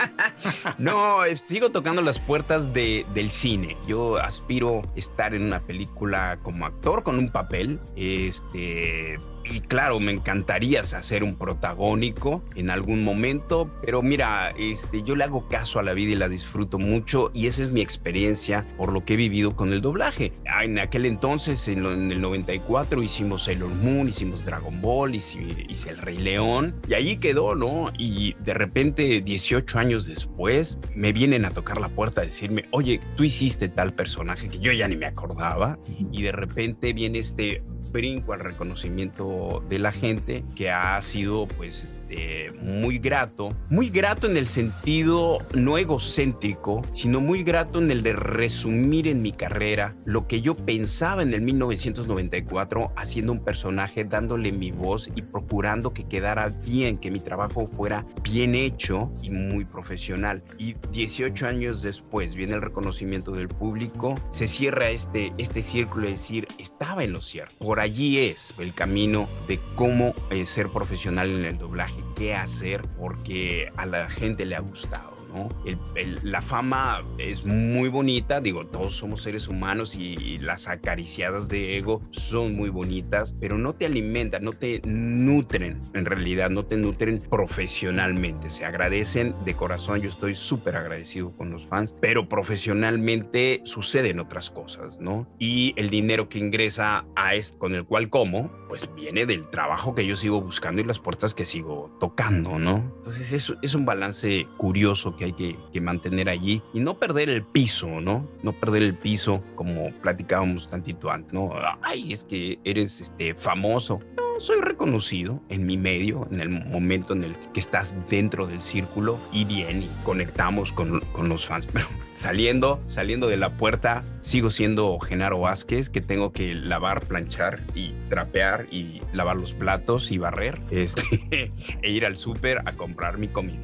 [0.78, 3.76] no, sigo tocando las puertas de, del cine.
[3.88, 7.80] Yo aspiro estar en una película como actor con un papel.
[7.96, 15.16] Este, y claro, me encantaría hacer un protagónico en algún momento, pero mira, este, yo
[15.16, 18.66] le hago caso a la vida y la disfruto mucho y esa es mi experiencia
[18.78, 20.34] por lo que he vivido con el doblaje.
[20.48, 25.39] Ah, en aquel entonces, en, en el 94, hicimos Sailor Moon, hicimos Dragon Ball, hice,
[25.68, 27.91] hice El Rey León y allí quedó, ¿no?
[27.98, 33.00] Y de repente, 18 años después, me vienen a tocar la puerta a decirme, oye,
[33.16, 35.78] tú hiciste tal personaje que yo ya ni me acordaba
[36.12, 39.33] y de repente viene este brinco al reconocimiento
[39.70, 45.39] de la gente que ha sido pues este, muy grato, muy grato en el sentido
[45.53, 50.55] no egocéntrico, sino muy grato en el de resumir en mi carrera lo que yo
[50.55, 56.97] pensaba en el 1994 haciendo un personaje, dándole mi voz y procurando que quedara bien,
[56.97, 60.43] que mi trabajo fuera bien hecho y muy profesional.
[60.57, 66.14] Y 18 años después viene el reconocimiento del público, se cierra este, este círculo de
[66.14, 67.55] decir, estaba en lo cierto.
[67.59, 72.82] Por allí es el camino de cómo eh, ser profesional en el doblaje, qué hacer,
[72.97, 75.12] porque a la gente le ha gustado.
[75.34, 75.50] ¿No?
[75.66, 80.68] El, el, la fama es muy bonita, digo, todos somos seres humanos y, y, las
[80.68, 86.50] acariciadas de ego son muy bonitas, pero no te alimentan, no te nutren, en realidad,
[86.50, 91.96] no te nutren profesionalmente, se agradecen de corazón, yo estoy súper agradecido con los fans,
[92.00, 95.28] pero profesionalmente suceden otras cosas, ¿no?
[95.40, 99.96] Y el dinero que ingresa a este, con el cual como, pues viene del trabajo
[99.96, 102.94] que yo sigo buscando y las puertas que sigo tocando, ¿no?
[102.98, 107.30] Entonces es, es un balance curioso que hay que, que, mantener allí y no perder
[107.30, 108.28] el piso, ¿no?
[108.42, 111.52] No perder el piso como platicábamos tantito antes, ¿no?
[111.82, 114.00] Ay, es que eres este, famoso.
[114.16, 118.62] No, soy reconocido en mi medio, en el momento en el que estás dentro del
[118.62, 121.68] círculo y bien, y conectamos con, con los fans.
[121.72, 127.60] Pero saliendo, saliendo de la puerta, sigo siendo Genaro Vázquez, que tengo que lavar, planchar
[127.76, 131.52] y trapear y lavar los platos y barrer este,
[131.82, 133.62] e ir al súper a comprar mi comida.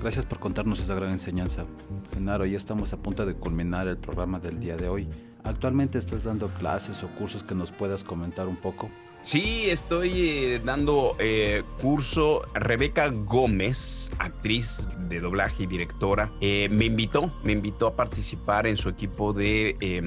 [0.00, 1.66] Gracias por contarnos esa gran enseñanza.
[2.14, 5.06] Genaro, ya estamos a punto de culminar el programa del día de hoy.
[5.44, 8.88] ¿Actualmente estás dando clases o cursos que nos puedas comentar un poco?
[9.22, 12.42] Sí, estoy eh, dando eh, curso.
[12.54, 18.76] Rebeca Gómez, actriz de doblaje y directora, eh, me invitó, me invitó a participar en
[18.76, 20.00] su equipo de eh,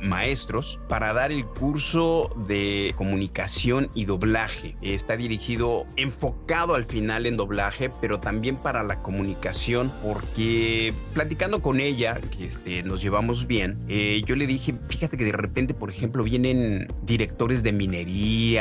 [0.00, 4.76] maestros para dar el curso de comunicación y doblaje.
[4.80, 11.80] está dirigido, enfocado al final en doblaje, pero también para la comunicación, porque platicando con
[11.80, 13.78] ella, que este, nos llevamos bien,
[14.26, 18.53] yo le dije, fíjate que de repente, por ejemplo, vienen directores de minería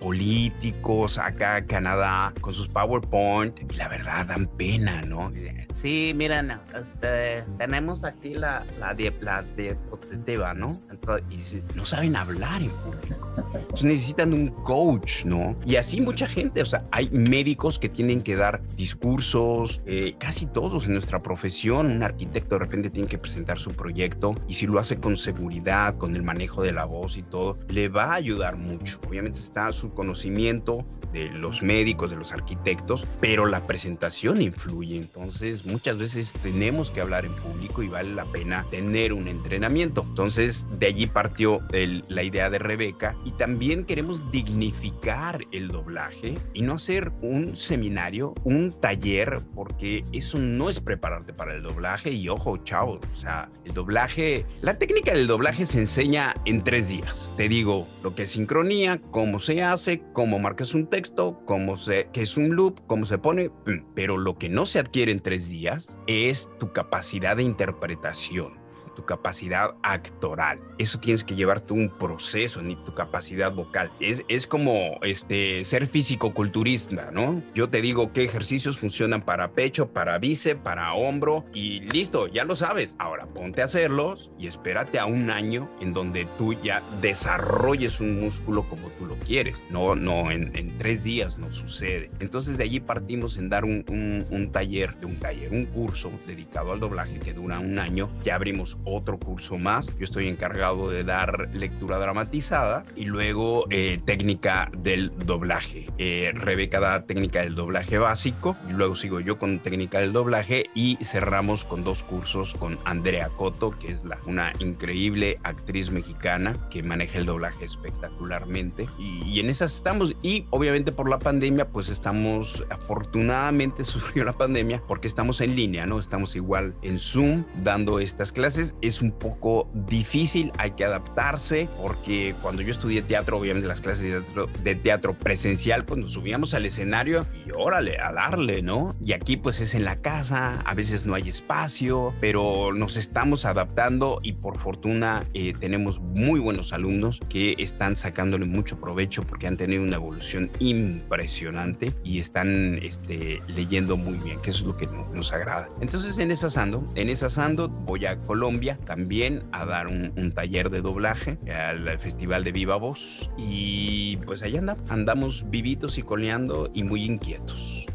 [0.00, 5.32] políticos acá en Canadá con sus PowerPoint y la verdad dan pena, ¿no?
[5.80, 10.80] Sí, miren, este, tenemos aquí la, la, la diapositiva, ¿no?
[10.90, 13.34] Entonces, y no saben hablar en público.
[13.54, 15.56] Entonces necesitan un coach, ¿no?
[15.66, 20.46] Y así mucha gente, o sea, hay médicos que tienen que dar discursos, eh, casi
[20.46, 24.66] todos en nuestra profesión, un arquitecto de repente tiene que presentar su proyecto y si
[24.66, 28.14] lo hace con seguridad, con el manejo de la voz y todo, le va a
[28.14, 29.00] ayudar mucho.
[29.06, 34.96] Obviamente está su conocimiento de los médicos, de los arquitectos, pero la presentación influye.
[34.96, 40.04] Entonces, muchas veces tenemos que hablar en público y vale la pena tener un entrenamiento.
[40.08, 46.34] Entonces, de allí partió el, la idea de Rebeca y también queremos dignificar el doblaje
[46.52, 52.10] y no hacer un seminario, un taller, porque eso no es prepararte para el doblaje
[52.10, 56.88] y ojo, chao, o sea, el doblaje, la técnica del doblaje se enseña en tres
[56.88, 57.32] días.
[57.36, 62.08] Te digo lo que es sincronía, cómo se hace, cómo marcas un texto, cómo se,
[62.12, 63.48] que es un loop, cómo se pone,
[63.94, 68.63] pero lo que no se adquiere en tres días es tu capacidad de interpretación
[68.94, 70.60] tu capacidad actoral.
[70.78, 73.92] Eso tienes que llevar tú un proceso, ni tu capacidad vocal.
[74.00, 77.42] Es, es como este, ser físico-culturista, ¿no?
[77.54, 82.44] Yo te digo qué ejercicios funcionan para pecho, para bíceps, para hombro y listo, ya
[82.44, 82.94] lo sabes.
[82.98, 88.20] Ahora ponte a hacerlos y espérate a un año en donde tú ya desarrolles un
[88.20, 89.60] músculo como tú lo quieres.
[89.70, 92.10] No, no, en, tres días no sucede.
[92.20, 96.72] Entonces de allí partimos en dar un, un, un taller, un taller, un curso dedicado
[96.72, 98.10] al doblaje que dura un año.
[98.24, 99.86] Ya abrimos otro curso más.
[99.98, 105.86] Yo estoy encargado de dar lectura dramatizada y luego eh, técnica del doblaje.
[105.98, 110.66] Eh, Rebeca da técnica del doblaje básico y luego sigo yo con técnica del doblaje
[110.74, 116.56] y cerramos con dos cursos con Andrea Coto, que es la, una increíble actriz mexicana
[116.70, 118.86] que maneja el doblaje espectacularmente.
[118.98, 120.14] Y, y en esas estamos.
[120.22, 125.86] Y obviamente por la pandemia, pues estamos, afortunadamente sufrió la pandemia porque estamos en línea,
[125.86, 125.98] ¿no?
[125.98, 128.73] Estamos igual en Zoom dando estas clases.
[128.80, 134.24] Es un poco difícil, hay que adaptarse porque cuando yo estudié teatro, obviamente las clases
[134.62, 138.94] de teatro, presencial, pues nos subíamos al escenario y órale, a darle, ¿no?
[139.02, 143.44] Y aquí pues es en la casa, a veces no hay espacio, pero nos estamos
[143.44, 149.46] adaptando y por fortuna eh, tenemos muy buenos alumnos que están sacándole mucho provecho porque
[149.46, 154.76] han tenido una evolución impresionante y están este, leyendo muy bien, que eso es lo
[154.76, 155.68] que nos agrada.
[155.80, 157.38] Entonces en esas ando, en esas
[157.84, 162.76] voy a Colombia también a dar un, un taller de doblaje al Festival de Viva
[162.76, 167.86] Voz y pues allá anda, andamos vivitos y coleando y muy inquietos.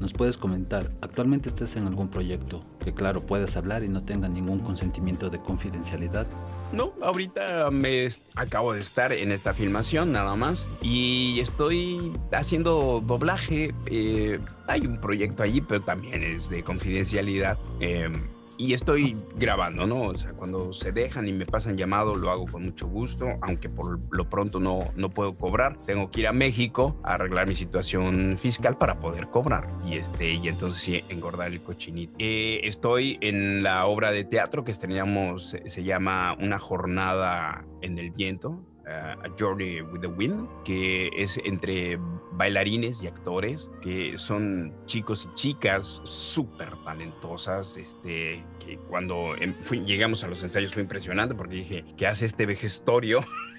[0.00, 4.28] ¿Nos puedes comentar, actualmente estás en algún proyecto que claro puedes hablar y no tenga
[4.28, 6.26] ningún consentimiento de confidencialidad?
[6.72, 13.72] No, ahorita me acabo de estar en esta filmación nada más y estoy haciendo doblaje.
[13.86, 17.56] Eh, hay un proyecto allí, pero también es de confidencialidad.
[17.80, 18.10] Eh,
[18.56, 20.02] y estoy grabando, ¿no?
[20.02, 23.68] O sea, cuando se dejan y me pasan llamado, lo hago con mucho gusto, aunque
[23.68, 25.78] por lo pronto no, no puedo cobrar.
[25.86, 29.68] Tengo que ir a México a arreglar mi situación fiscal para poder cobrar.
[29.86, 32.14] Y, este, y entonces sí, engordar el cochinito.
[32.18, 38.10] Eh, estoy en la obra de teatro que estrenamos, se llama Una jornada en el
[38.10, 41.98] viento, Uh, a Journey with the Wind, que es entre
[42.32, 49.54] bailarines y actores, que son chicos y chicas súper talentosas, este, que cuando em,
[49.86, 53.24] llegamos a los ensayos fue impresionante porque dije, ¿qué hace este vejestorio?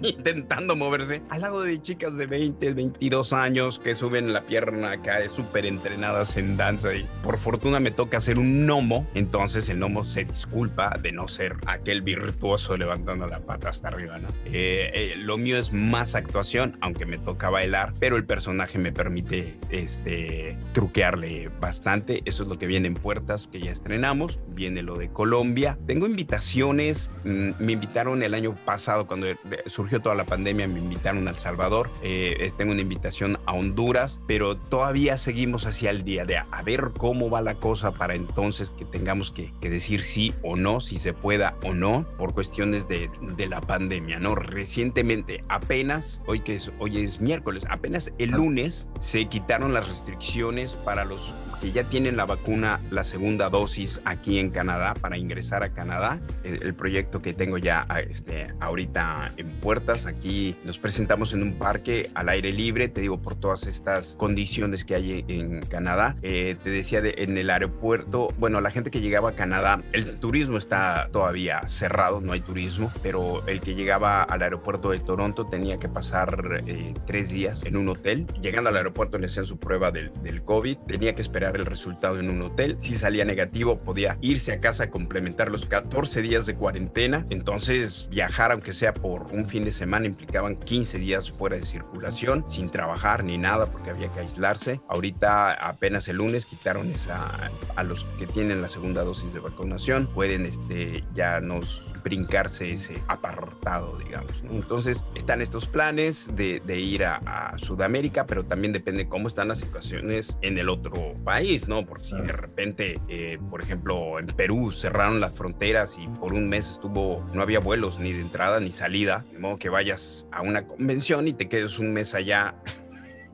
[0.02, 1.22] intentando moverse.
[1.28, 6.36] Al lado de chicas de 20, 22 años que suben la pierna acá súper entrenadas
[6.36, 10.96] en danza y por fortuna me toca hacer un gnomo, entonces el gnomo se disculpa
[11.00, 14.28] de no ser aquel virtuoso levantando la pata hasta arriba, ¿no?
[14.46, 18.92] Eh, eh, lo mío es más actuación, aunque me toca bailar, pero el personaje me
[18.92, 24.82] permite este, truquearle bastante, eso es lo que viene en puertas que ya estrenamos, viene
[24.82, 29.26] lo de Colombia, tengo invitaciones, mm, me invitaron el año pasado cuando
[29.66, 33.54] surgió surgió toda la pandemia, me invitaron a El Salvador, eh, tengo una invitación a
[33.54, 38.14] Honduras, pero todavía seguimos hacia el día de a ver cómo va la cosa para
[38.14, 42.34] entonces que tengamos que, que decir sí o no, si se pueda o no, por
[42.34, 44.36] cuestiones de, de la pandemia, ¿no?
[44.36, 50.76] Recientemente, apenas, hoy que es, hoy es miércoles, apenas el lunes se quitaron las restricciones
[50.76, 55.62] para los que ya tienen la vacuna, la segunda dosis aquí en Canadá, para ingresar
[55.62, 56.18] a Canadá.
[56.42, 59.50] El, el proyecto que tengo ya este, ahorita en
[59.80, 60.06] puertas.
[60.06, 64.84] Aquí nos presentamos en un parque al aire libre, te digo, por todas estas condiciones
[64.84, 66.16] que hay en Canadá.
[66.22, 70.18] Eh, te decía de, en el aeropuerto, bueno, la gente que llegaba a Canadá, el
[70.18, 75.46] turismo está todavía cerrado, no hay turismo, pero el que llegaba al aeropuerto de Toronto
[75.46, 78.26] tenía que pasar eh, tres días en un hotel.
[78.40, 82.18] Llegando al aeropuerto le hacían su prueba del, del COVID, tenía que esperar el resultado
[82.18, 82.76] en un hotel.
[82.78, 87.24] Si salía negativo, podía irse a casa a complementar los 14 días de cuarentena.
[87.30, 92.44] Entonces, viajar, aunque sea por un fin de semana implicaban 15 días fuera de circulación,
[92.48, 94.80] sin trabajar ni nada porque había que aislarse.
[94.88, 100.06] Ahorita apenas el lunes quitaron esa a los que tienen la segunda dosis de vacunación,
[100.06, 104.42] pueden este ya nos brincarse ese apartado, digamos.
[104.42, 104.52] ¿no?
[104.52, 109.48] Entonces, están estos planes de, de ir a, a, Sudamérica, pero también depende cómo están
[109.48, 111.84] las situaciones en el otro país, ¿no?
[111.84, 116.48] Porque si de repente, eh, por ejemplo, en Perú cerraron las fronteras y por un
[116.48, 120.42] mes estuvo, no había vuelos ni de entrada ni salida, de modo que vayas a
[120.42, 122.54] una convención y te quedes un mes allá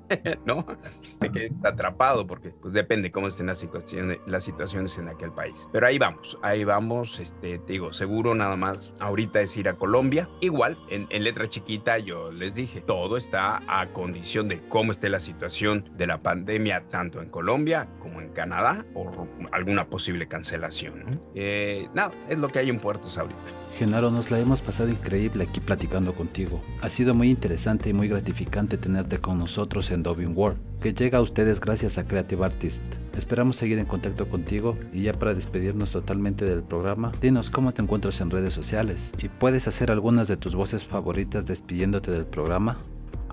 [0.44, 0.66] ¿no?
[1.20, 5.32] De que está atrapado, porque pues depende cómo estén las situaciones, las situaciones en aquel
[5.32, 5.68] país.
[5.72, 9.74] Pero ahí vamos, ahí vamos, este, te digo, seguro nada más ahorita es ir a
[9.74, 10.28] Colombia.
[10.40, 15.10] Igual, en, en letra chiquita yo les dije, todo está a condición de cómo esté
[15.10, 21.04] la situación de la pandemia, tanto en Colombia como Canadá, por alguna posible cancelación.
[21.06, 21.20] ¿no?
[21.34, 21.88] Eh,
[22.28, 23.40] es lo que hay en puertos ahorita.
[23.78, 26.62] Genaro, nos la hemos pasado increíble aquí platicando contigo.
[26.82, 31.18] Ha sido muy interesante y muy gratificante tenerte con nosotros en Dubbing World, que llega
[31.18, 32.82] a ustedes gracias a Creative Artist.
[33.16, 37.80] Esperamos seguir en contacto contigo y ya para despedirnos totalmente del programa, dinos cómo te
[37.80, 42.78] encuentras en redes sociales y puedes hacer algunas de tus voces favoritas despidiéndote del programa.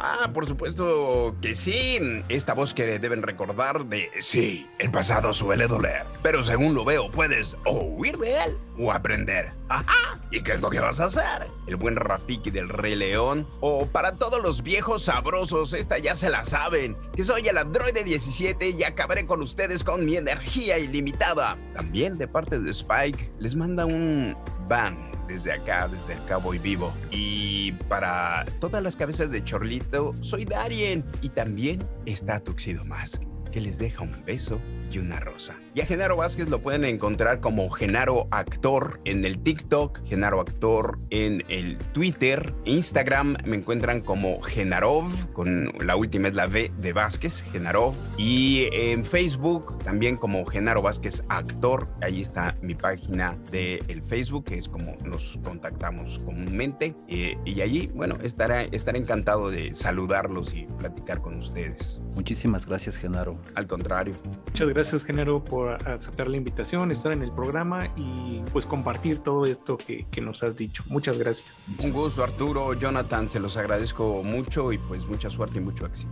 [0.05, 1.97] Ah, por supuesto que sí.
[2.27, 6.03] Esta voz que deben recordar de sí, el pasado suele doler.
[6.21, 9.53] Pero según lo veo, puedes o huir de él o aprender.
[9.69, 10.19] Ajá.
[10.29, 11.47] ¿Y qué es lo que vas a hacer?
[11.67, 13.47] El buen Rafiki del Rey León.
[13.61, 16.97] O para todos los viejos sabrosos, esta ya se la saben.
[17.15, 21.57] Que soy el androide 17 y acabaré con ustedes con mi energía ilimitada.
[21.75, 24.35] También de parte de Spike, les manda un
[24.67, 26.93] bang desde acá, desde el Cowboy Vivo.
[27.11, 31.03] Y para todas las cabezas de Chorlito, soy Darien.
[31.21, 33.21] Y también está Tuxido Mask,
[33.51, 34.59] que les deja un beso
[34.91, 35.55] y una rosa.
[35.76, 40.99] Y a Genaro Vázquez lo pueden encontrar como Genaro Actor en el TikTok, Genaro Actor
[41.09, 46.93] en el Twitter, Instagram me encuentran como Genarov, con la última es la V de
[46.93, 47.95] Vázquez, Genarov.
[48.17, 54.45] Y en Facebook también como Genaro Vázquez Actor, ahí está mi página de el Facebook,
[54.45, 56.93] que es como nos contactamos comúnmente.
[57.07, 61.99] Eh, y allí, bueno, estaré, estaré encantado de saludarlos y platicar con ustedes.
[62.13, 63.39] Muchísimas gracias, Genaro.
[63.55, 64.13] Al contrario.
[64.51, 69.45] Muchas gracias, Genaro, por aceptar la invitación, estar en el programa y pues compartir todo
[69.45, 70.84] esto que, que, nos has dicho.
[70.88, 71.49] Muchas gracias.
[71.84, 76.11] Un gusto, Arturo, Jonathan, se los agradezco mucho y pues mucha suerte y mucho éxito.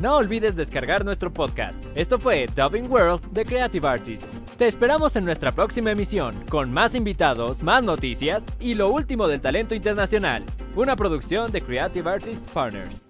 [0.00, 1.82] No olvides descargar nuestro podcast.
[1.94, 4.42] Esto fue Dubbing World de Creative Artists.
[4.56, 9.42] Te esperamos en nuestra próxima emisión, con más invitados, más noticias y lo último del
[9.42, 10.44] talento internacional.
[10.74, 13.09] Una producción de Creative Artists Partners.